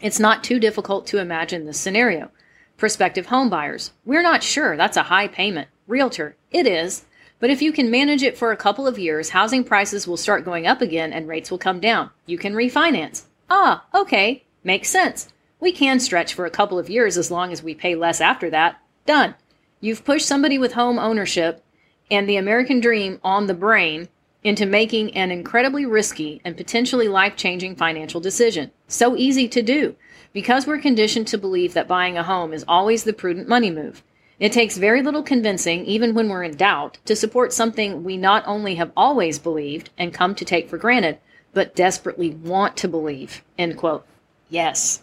It's 0.00 0.20
not 0.20 0.44
too 0.44 0.58
difficult 0.58 1.06
to 1.08 1.18
imagine 1.18 1.64
this 1.64 1.78
scenario. 1.78 2.30
Prospective 2.76 3.26
home 3.26 3.48
buyers, 3.48 3.92
we're 4.04 4.22
not 4.22 4.42
sure, 4.42 4.76
that's 4.76 4.96
a 4.96 5.04
high 5.04 5.28
payment. 5.28 5.68
Realtor, 5.86 6.36
it 6.50 6.66
is. 6.66 7.04
But 7.38 7.50
if 7.50 7.62
you 7.62 7.72
can 7.72 7.90
manage 7.90 8.22
it 8.22 8.36
for 8.36 8.52
a 8.52 8.56
couple 8.56 8.86
of 8.86 8.98
years, 8.98 9.30
housing 9.30 9.64
prices 9.64 10.06
will 10.06 10.16
start 10.16 10.44
going 10.44 10.66
up 10.66 10.80
again 10.80 11.12
and 11.12 11.26
rates 11.26 11.50
will 11.50 11.58
come 11.58 11.80
down. 11.80 12.10
You 12.26 12.38
can 12.38 12.54
refinance. 12.54 13.22
Ah, 13.48 13.84
okay, 13.94 14.44
makes 14.62 14.90
sense. 14.90 15.28
We 15.60 15.72
can 15.72 16.00
stretch 16.00 16.34
for 16.34 16.46
a 16.46 16.50
couple 16.50 16.78
of 16.78 16.90
years 16.90 17.16
as 17.16 17.30
long 17.30 17.52
as 17.52 17.62
we 17.62 17.74
pay 17.74 17.94
less 17.94 18.20
after 18.20 18.50
that. 18.50 18.81
Done. 19.06 19.34
You've 19.80 20.04
pushed 20.04 20.26
somebody 20.26 20.58
with 20.58 20.74
home 20.74 20.98
ownership 20.98 21.64
and 22.10 22.28
the 22.28 22.36
American 22.36 22.80
dream 22.80 23.20
on 23.24 23.46
the 23.46 23.54
brain 23.54 24.08
into 24.44 24.66
making 24.66 25.16
an 25.16 25.30
incredibly 25.30 25.86
risky 25.86 26.40
and 26.44 26.56
potentially 26.56 27.08
life 27.08 27.36
changing 27.36 27.76
financial 27.76 28.20
decision. 28.20 28.70
So 28.88 29.16
easy 29.16 29.48
to 29.48 29.62
do 29.62 29.96
because 30.32 30.66
we're 30.66 30.78
conditioned 30.78 31.26
to 31.28 31.38
believe 31.38 31.74
that 31.74 31.88
buying 31.88 32.16
a 32.18 32.22
home 32.22 32.52
is 32.52 32.64
always 32.66 33.04
the 33.04 33.12
prudent 33.12 33.48
money 33.48 33.70
move. 33.70 34.02
It 34.38 34.52
takes 34.52 34.76
very 34.76 35.02
little 35.02 35.22
convincing, 35.22 35.84
even 35.84 36.14
when 36.14 36.28
we're 36.28 36.42
in 36.42 36.56
doubt, 36.56 36.98
to 37.04 37.14
support 37.14 37.52
something 37.52 38.02
we 38.02 38.16
not 38.16 38.42
only 38.46 38.74
have 38.74 38.90
always 38.96 39.38
believed 39.38 39.90
and 39.96 40.12
come 40.12 40.34
to 40.34 40.44
take 40.44 40.68
for 40.68 40.78
granted, 40.78 41.18
but 41.52 41.76
desperately 41.76 42.30
want 42.30 42.76
to 42.78 42.88
believe. 42.88 43.44
End 43.56 43.76
quote. 43.76 44.04
Yes. 44.50 45.02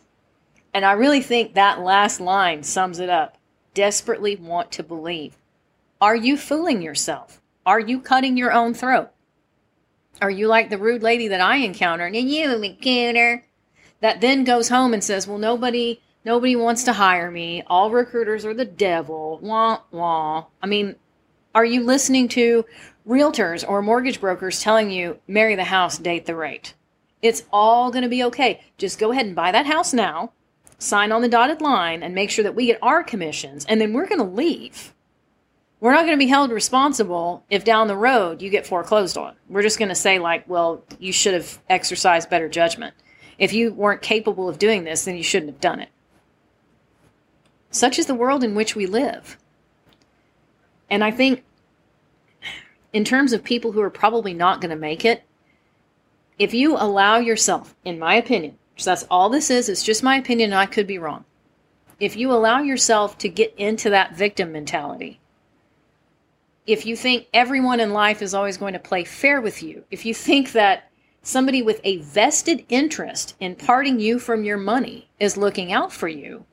And 0.74 0.84
I 0.84 0.91
really 0.91 1.22
think 1.22 1.53
that 1.53 1.79
last 1.79 2.20
line 2.20 2.63
sums 2.63 3.00
it 3.00 3.10
up. 3.10 3.38
Desperately 3.73 4.35
want 4.35 4.71
to 4.73 4.83
believe. 4.83 5.38
Are 6.01 6.15
you 6.15 6.38
fooling 6.38 6.81
yourself? 6.81 7.41
Are 7.65 7.79
you 7.79 7.99
cutting 7.99 8.38
your 8.38 8.51
own 8.51 8.73
throat? 8.73 9.09
Are 10.21 10.31
you 10.31 10.47
like 10.47 10.69
the 10.69 10.77
rude 10.77 11.03
lady 11.03 11.27
that 11.27 11.41
I 11.41 11.57
encountered? 11.57 12.15
And 12.15 12.29
you, 12.29 12.49
McCooter, 12.49 13.43
that 14.01 14.21
then 14.21 14.43
goes 14.43 14.69
home 14.69 14.93
and 14.93 15.03
says, 15.03 15.27
"Well, 15.27 15.38
nobody, 15.38 16.01
nobody 16.25 16.55
wants 16.55 16.83
to 16.83 16.93
hire 16.93 17.29
me. 17.29 17.63
All 17.67 17.91
recruiters 17.91 18.45
are 18.45 18.53
the 18.53 18.65
devil." 18.65 19.39
Wah 19.41 19.81
wah. 19.91 20.45
I 20.61 20.67
mean, 20.67 20.95
are 21.53 21.65
you 21.65 21.84
listening 21.84 22.27
to 22.29 22.65
realtors 23.08 23.67
or 23.67 23.82
mortgage 23.82 24.19
brokers 24.19 24.62
telling 24.62 24.89
you, 24.91 25.19
"Marry 25.27 25.55
the 25.55 25.65
house, 25.65 25.97
date 25.97 26.25
the 26.25 26.36
rate"? 26.36 26.73
It's 27.21 27.43
all 27.51 27.91
going 27.91 28.03
to 28.03 28.10
be 28.10 28.23
okay. 28.23 28.62
Just 28.77 28.99
go 28.99 29.12
ahead 29.12 29.25
and 29.25 29.36
buy 29.36 29.51
that 29.51 29.65
house 29.65 29.93
now, 29.93 30.32
sign 30.80 31.12
on 31.12 31.22
the 31.22 31.30
dotted 31.30 31.62
line, 31.62 32.02
and 32.02 32.15
make 32.15 32.32
sure 32.32 32.44
that 32.44 32.56
we 32.56 32.65
get 32.65 32.80
our 32.82 33.04
commissions, 33.04 33.65
and 33.65 33.80
then 33.80 33.94
we're 33.94 34.08
going 34.08 34.20
to 34.20 34.26
leave 34.26 34.94
we're 35.80 35.94
not 35.94 36.06
going 36.06 36.18
to 36.18 36.18
be 36.18 36.28
held 36.28 36.52
responsible 36.52 37.46
if 37.50 37.63
down 37.63 37.88
the 37.88 37.96
road 37.96 38.42
you 38.42 38.50
get 38.50 38.68
foreclosed 38.68 39.18
on. 39.18 39.36
We're 39.48 39.62
just 39.62 39.80
going 39.80 39.89
to 39.89 39.96
say, 39.96 40.20
like, 40.20 40.48
well, 40.48 40.84
you 41.00 41.13
should 41.13 41.34
have 41.34 41.60
exercised 41.70 42.30
better 42.30 42.50
judgment. 42.50 42.94
If 43.38 43.54
you 43.54 43.72
weren't 43.72 44.02
capable 44.02 44.50
of 44.50 44.60
doing 44.60 44.84
this, 44.84 45.06
then 45.06 45.15
you 45.15 45.24
shouldn't 45.24 45.52
have 45.52 45.62
done 45.62 45.80
it. 45.80 45.89
Such 47.72 47.98
is 47.98 48.08
the 48.08 48.15
world 48.15 48.44
in 48.44 48.56
which 48.56 48.76
we 48.76 48.88
live. 48.88 49.38
And 50.89 51.04
I 51.04 51.12
think, 51.12 51.44
in 52.92 53.06
terms 53.06 53.32
of 53.32 53.44
people 53.44 53.72
who 53.72 53.82
are 53.82 53.92
probably 53.92 54.34
not 54.34 54.60
going 54.60 54.72
to 54.72 54.76
make 54.76 55.06
it, 55.06 55.24
if 56.38 56.54
you 56.54 56.76
allow 56.76 57.20
yourself, 57.20 57.76
in 57.86 58.00
my 58.00 58.15
opinion, 58.15 58.58
so 58.80 58.92
that's 58.92 59.06
all 59.12 59.30
this 59.30 59.50
is, 59.50 59.68
it's 59.68 59.84
just 59.84 60.04
my 60.04 60.15
opinion, 60.15 60.52
and 60.52 60.60
I 60.60 60.65
could 60.65 60.88
be 60.88 60.98
wrong. 60.98 61.26
If 62.00 62.15
you 62.15 62.32
allow 62.32 62.62
yourself 62.62 63.18
to 63.18 63.28
get 63.28 63.54
into 63.58 63.89
that 63.89 64.15
victim 64.15 64.54
mentality, 64.54 65.20
if 66.65 66.86
you 66.86 66.96
think 66.96 67.28
everyone 67.34 67.82
in 67.82 67.92
life 67.92 68.22
is 68.22 68.34
always 68.34 68.56
going 68.56 68.74
to 68.74 68.80
play 68.80 69.04
fair 69.04 69.42
with 69.42 69.62
you, 69.62 69.84
if 69.92 70.06
you 70.06 70.13
think 70.13 70.54
that 70.54 70.89
somebody 71.24 71.62
with 71.62 71.82
a 71.84 71.98
vested 71.98 72.65
interest 72.70 73.36
in 73.42 73.56
parting 73.56 74.00
you 74.00 74.18
from 74.18 74.46
your 74.46 74.58
money 74.58 75.10
is 75.20 75.36
looking 75.36 75.74
out 75.74 75.92
for 75.92 76.08
you, 76.08 76.46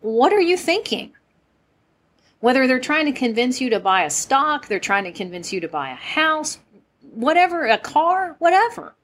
what 0.00 0.32
are 0.32 0.40
you 0.40 0.56
thinking? 0.56 1.12
Whether 2.38 2.68
they're 2.68 2.78
trying 2.78 3.06
to 3.06 3.12
convince 3.12 3.60
you 3.60 3.68
to 3.70 3.80
buy 3.80 4.04
a 4.04 4.10
stock, 4.10 4.68
they're 4.68 4.78
trying 4.78 5.04
to 5.04 5.12
convince 5.12 5.52
you 5.52 5.60
to 5.60 5.68
buy 5.68 5.90
a 5.90 5.96
house, 5.96 6.58
whatever, 7.12 7.66
a 7.66 7.78
car, 7.78 8.36
whatever. 8.38 8.94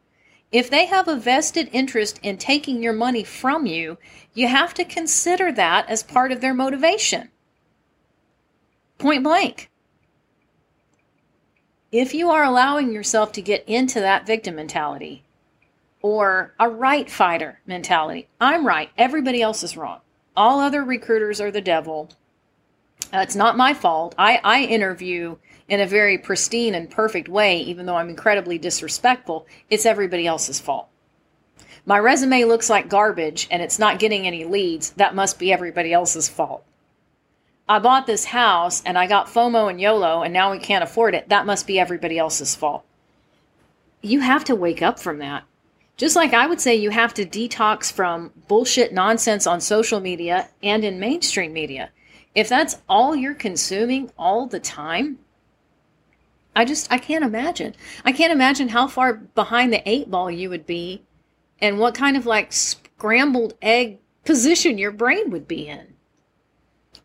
If 0.52 0.70
they 0.70 0.86
have 0.86 1.08
a 1.08 1.16
vested 1.16 1.68
interest 1.72 2.20
in 2.22 2.38
taking 2.38 2.82
your 2.82 2.92
money 2.92 3.24
from 3.24 3.66
you, 3.66 3.98
you 4.32 4.48
have 4.48 4.74
to 4.74 4.84
consider 4.84 5.50
that 5.52 5.88
as 5.88 6.02
part 6.02 6.32
of 6.32 6.40
their 6.40 6.54
motivation. 6.54 7.30
Point 8.98 9.24
blank 9.24 9.70
if 11.92 12.12
you 12.12 12.30
are 12.30 12.44
allowing 12.44 12.92
yourself 12.92 13.32
to 13.32 13.42
get 13.42 13.64
into 13.66 14.00
that 14.00 14.26
victim 14.26 14.56
mentality 14.56 15.24
or 16.02 16.54
a 16.58 16.68
right 16.68 17.10
fighter 17.10 17.60
mentality, 17.66 18.28
I'm 18.40 18.66
right, 18.66 18.90
everybody 18.98 19.40
else 19.40 19.62
is 19.62 19.76
wrong. 19.76 20.00
All 20.36 20.60
other 20.60 20.84
recruiters 20.84 21.40
are 21.40 21.50
the 21.50 21.60
devil. 21.60 22.10
Uh, 23.12 23.18
it's 23.18 23.36
not 23.36 23.56
my 23.56 23.72
fault. 23.72 24.14
I, 24.18 24.40
I 24.44 24.64
interview 24.64 25.36
in 25.68 25.80
a 25.80 25.86
very 25.86 26.18
pristine 26.18 26.74
and 26.74 26.90
perfect 26.90 27.28
way, 27.28 27.58
even 27.60 27.86
though 27.86 27.96
I'm 27.96 28.08
incredibly 28.08 28.58
disrespectful. 28.58 29.46
It's 29.68 29.86
everybody 29.86 30.26
else's 30.26 30.60
fault. 30.60 30.88
My 31.84 31.98
resume 31.98 32.44
looks 32.44 32.68
like 32.68 32.88
garbage 32.88 33.46
and 33.50 33.62
it's 33.62 33.78
not 33.78 33.98
getting 33.98 34.26
any 34.26 34.44
leads. 34.44 34.90
That 34.90 35.14
must 35.14 35.38
be 35.38 35.52
everybody 35.52 35.92
else's 35.92 36.28
fault. 36.28 36.64
I 37.68 37.78
bought 37.78 38.06
this 38.06 38.26
house 38.26 38.82
and 38.84 38.96
I 38.96 39.06
got 39.06 39.26
FOMO 39.26 39.70
and 39.70 39.80
YOLO 39.80 40.22
and 40.22 40.32
now 40.32 40.52
we 40.52 40.58
can't 40.58 40.84
afford 40.84 41.14
it. 41.14 41.28
That 41.28 41.46
must 41.46 41.66
be 41.66 41.78
everybody 41.78 42.18
else's 42.18 42.54
fault. 42.54 42.84
You 44.02 44.20
have 44.20 44.44
to 44.44 44.54
wake 44.54 44.82
up 44.82 45.00
from 45.00 45.18
that. 45.18 45.44
Just 45.96 46.14
like 46.14 46.34
I 46.34 46.46
would 46.46 46.60
say 46.60 46.76
you 46.76 46.90
have 46.90 47.14
to 47.14 47.24
detox 47.24 47.90
from 47.90 48.32
bullshit 48.48 48.92
nonsense 48.92 49.46
on 49.46 49.60
social 49.60 49.98
media 49.98 50.48
and 50.62 50.84
in 50.84 51.00
mainstream 51.00 51.52
media. 51.52 51.90
If 52.34 52.48
that's 52.48 52.78
all 52.88 53.16
you're 53.16 53.34
consuming 53.34 54.10
all 54.18 54.46
the 54.46 54.60
time, 54.60 55.18
I 56.56 56.64
just 56.64 56.90
I 56.90 56.96
can't 56.96 57.24
imagine. 57.24 57.74
I 58.02 58.12
can't 58.12 58.32
imagine 58.32 58.68
how 58.70 58.88
far 58.88 59.12
behind 59.12 59.72
the 59.72 59.86
eight 59.88 60.10
ball 60.10 60.30
you 60.30 60.48
would 60.48 60.64
be 60.64 61.02
and 61.60 61.78
what 61.78 61.94
kind 61.94 62.16
of 62.16 62.24
like 62.24 62.52
scrambled 62.52 63.52
egg 63.60 63.98
position 64.24 64.78
your 64.78 64.90
brain 64.90 65.30
would 65.30 65.46
be 65.46 65.68
in. 65.68 65.94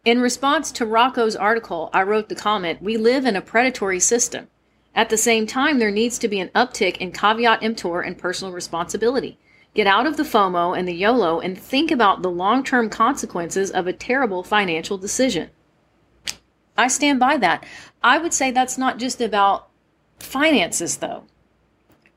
In 0.06 0.22
response 0.22 0.72
to 0.72 0.86
Rocco's 0.86 1.36
article, 1.36 1.90
I 1.94 2.04
wrote 2.04 2.30
the 2.30 2.36
comment 2.36 2.82
We 2.82 2.96
live 2.96 3.26
in 3.26 3.36
a 3.36 3.42
predatory 3.42 4.00
system. 4.00 4.48
At 4.96 5.10
the 5.10 5.18
same 5.18 5.46
time, 5.46 5.80
there 5.80 5.92
needs 5.92 6.18
to 6.20 6.30
be 6.30 6.40
an 6.40 6.50
uptick 6.56 6.98
in 6.98 7.12
caveat 7.12 7.62
emptor 7.62 8.00
and 8.00 8.18
personal 8.18 8.54
responsibility. 8.54 9.38
Get 9.74 9.86
out 9.86 10.08
of 10.08 10.16
the 10.16 10.24
FOMO 10.24 10.78
and 10.78 10.88
the 10.88 10.94
YOLO 10.94 11.42
and 11.42 11.58
think 11.58 11.92
about 11.92 12.22
the 12.24 12.32
long 12.32 12.64
term 12.64 12.90
consequences 12.90 13.70
of 13.70 13.86
a 13.86 13.94
terrible 13.94 14.44
financial 14.44 14.98
decision. 14.98 15.50
I 16.82 16.88
stand 16.88 17.20
by 17.20 17.38
that. 17.38 17.64
I 18.02 18.18
would 18.18 18.34
say 18.34 18.50
that's 18.50 18.76
not 18.76 18.98
just 18.98 19.22
about 19.22 19.70
finances, 20.18 20.98
though. 20.98 21.26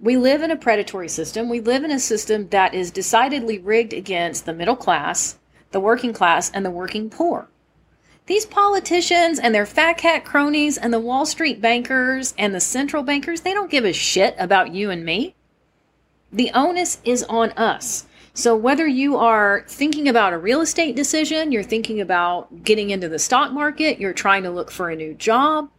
We 0.00 0.16
live 0.16 0.42
in 0.42 0.50
a 0.50 0.56
predatory 0.56 1.10
system. 1.10 1.50
We 1.50 1.60
live 1.60 1.84
in 1.84 1.90
a 1.90 2.00
system 2.00 2.48
that 2.48 2.72
is 2.72 2.90
decidedly 2.90 3.58
rigged 3.58 3.92
against 3.92 4.46
the 4.46 4.54
middle 4.54 4.74
class, 4.74 5.38
the 5.70 5.80
working 5.80 6.14
class, 6.14 6.50
and 6.50 6.64
the 6.64 6.70
working 6.70 7.10
poor. 7.10 7.48
These 8.24 8.46
politicians 8.46 9.38
and 9.38 9.54
their 9.54 9.66
fat 9.66 9.98
cat 9.98 10.24
cronies 10.24 10.78
and 10.78 10.94
the 10.94 10.98
Wall 10.98 11.26
Street 11.26 11.60
bankers 11.60 12.32
and 12.38 12.54
the 12.54 12.60
central 12.60 13.02
bankers, 13.02 13.42
they 13.42 13.52
don't 13.52 13.70
give 13.70 13.84
a 13.84 13.92
shit 13.92 14.34
about 14.38 14.72
you 14.72 14.88
and 14.88 15.04
me. 15.04 15.34
The 16.32 16.50
onus 16.54 17.02
is 17.04 17.22
on 17.24 17.50
us. 17.50 18.06
So, 18.36 18.56
whether 18.56 18.84
you 18.84 19.16
are 19.16 19.64
thinking 19.68 20.08
about 20.08 20.32
a 20.32 20.38
real 20.38 20.60
estate 20.60 20.96
decision, 20.96 21.52
you're 21.52 21.62
thinking 21.62 22.00
about 22.00 22.64
getting 22.64 22.90
into 22.90 23.08
the 23.08 23.20
stock 23.20 23.52
market, 23.52 24.00
you're 24.00 24.12
trying 24.12 24.42
to 24.42 24.50
look 24.50 24.72
for 24.72 24.90
a 24.90 24.96
new 24.96 25.14
job, 25.14 25.70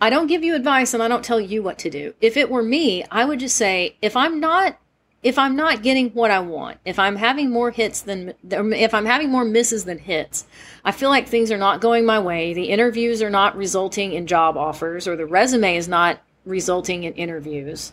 I 0.00 0.10
don't 0.10 0.26
give 0.26 0.42
you 0.42 0.54
advice 0.54 0.94
and 0.94 1.02
I 1.02 1.08
don't 1.08 1.24
tell 1.24 1.40
you 1.40 1.62
what 1.62 1.78
to 1.80 1.90
do. 1.90 2.14
If 2.20 2.36
it 2.36 2.50
were 2.50 2.62
me, 2.62 3.04
I 3.10 3.24
would 3.24 3.40
just 3.40 3.56
say 3.56 3.96
if 4.02 4.16
I'm 4.16 4.40
not 4.40 4.78
if 5.22 5.38
I'm 5.38 5.56
not 5.56 5.82
getting 5.82 6.10
what 6.10 6.30
I 6.30 6.40
want, 6.40 6.78
if 6.84 6.98
I'm 6.98 7.16
having 7.16 7.48
more 7.48 7.70
hits 7.70 8.02
than 8.02 8.34
if 8.50 8.92
I'm 8.92 9.06
having 9.06 9.30
more 9.30 9.44
misses 9.44 9.84
than 9.84 9.98
hits, 9.98 10.46
I 10.84 10.92
feel 10.92 11.08
like 11.08 11.28
things 11.28 11.50
are 11.50 11.58
not 11.58 11.80
going 11.80 12.04
my 12.04 12.18
way. 12.18 12.52
The 12.52 12.70
interviews 12.70 13.22
are 13.22 13.30
not 13.30 13.56
resulting 13.56 14.12
in 14.12 14.26
job 14.26 14.56
offers 14.56 15.08
or 15.08 15.16
the 15.16 15.26
resume 15.26 15.76
is 15.76 15.88
not 15.88 16.20
resulting 16.44 17.04
in 17.04 17.14
interviews 17.14 17.92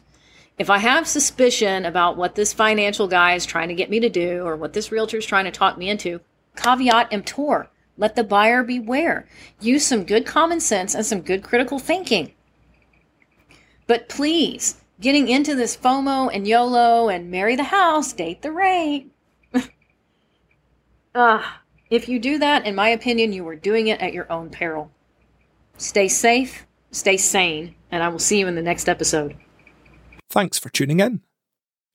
if 0.61 0.69
I 0.69 0.77
have 0.77 1.07
suspicion 1.07 1.85
about 1.85 2.17
what 2.17 2.35
this 2.35 2.53
financial 2.53 3.07
guy 3.07 3.33
is 3.33 3.47
trying 3.47 3.69
to 3.69 3.73
get 3.73 3.89
me 3.89 3.99
to 3.99 4.09
do 4.09 4.45
or 4.45 4.55
what 4.55 4.73
this 4.73 4.91
realtor 4.91 5.17
is 5.17 5.25
trying 5.25 5.45
to 5.45 5.51
talk 5.51 5.75
me 5.75 5.89
into, 5.89 6.21
caveat 6.55 7.11
emptor. 7.11 7.67
Let 7.97 8.15
the 8.15 8.23
buyer 8.23 8.61
beware. 8.61 9.27
Use 9.59 9.83
some 9.83 10.03
good 10.03 10.23
common 10.23 10.59
sense 10.59 10.93
and 10.93 11.03
some 11.03 11.21
good 11.21 11.41
critical 11.41 11.79
thinking. 11.79 12.33
But 13.87 14.07
please, 14.07 14.79
getting 14.99 15.27
into 15.29 15.55
this 15.55 15.75
FOMO 15.75 16.29
and 16.31 16.47
YOLO 16.47 17.09
and 17.09 17.31
marry 17.31 17.55
the 17.55 17.63
house, 17.63 18.13
date 18.13 18.43
the 18.43 18.51
rate. 18.51 19.11
ah, 21.15 21.61
if 21.89 22.07
you 22.07 22.19
do 22.19 22.37
that, 22.37 22.67
in 22.67 22.75
my 22.75 22.89
opinion, 22.89 23.33
you 23.33 23.47
are 23.47 23.55
doing 23.55 23.87
it 23.87 23.99
at 23.99 24.13
your 24.13 24.31
own 24.31 24.51
peril. 24.51 24.91
Stay 25.79 26.07
safe, 26.07 26.67
stay 26.91 27.17
sane, 27.17 27.73
and 27.89 28.03
I 28.03 28.09
will 28.09 28.19
see 28.19 28.37
you 28.37 28.45
in 28.45 28.53
the 28.53 28.61
next 28.61 28.87
episode. 28.87 29.35
Thanks 30.31 30.57
for 30.57 30.69
tuning 30.69 31.01
in. 31.01 31.23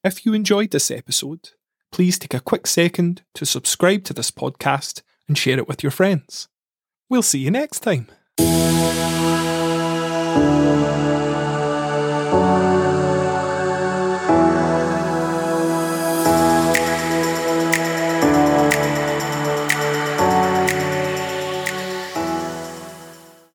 If 0.04 0.26
you 0.26 0.34
enjoyed 0.34 0.70
this 0.70 0.90
episode, 0.90 1.52
please 1.90 2.18
take 2.18 2.34
a 2.34 2.40
quick 2.40 2.66
second 2.66 3.22
to 3.34 3.46
subscribe 3.46 4.04
to 4.04 4.12
this 4.12 4.30
podcast 4.30 5.00
and 5.26 5.38
share 5.38 5.56
it 5.56 5.66
with 5.66 5.82
your 5.82 5.90
friends. 5.90 6.46
We'll 7.08 7.22
see 7.22 7.38
you 7.38 7.50
next 7.50 7.80
time. 7.80 8.08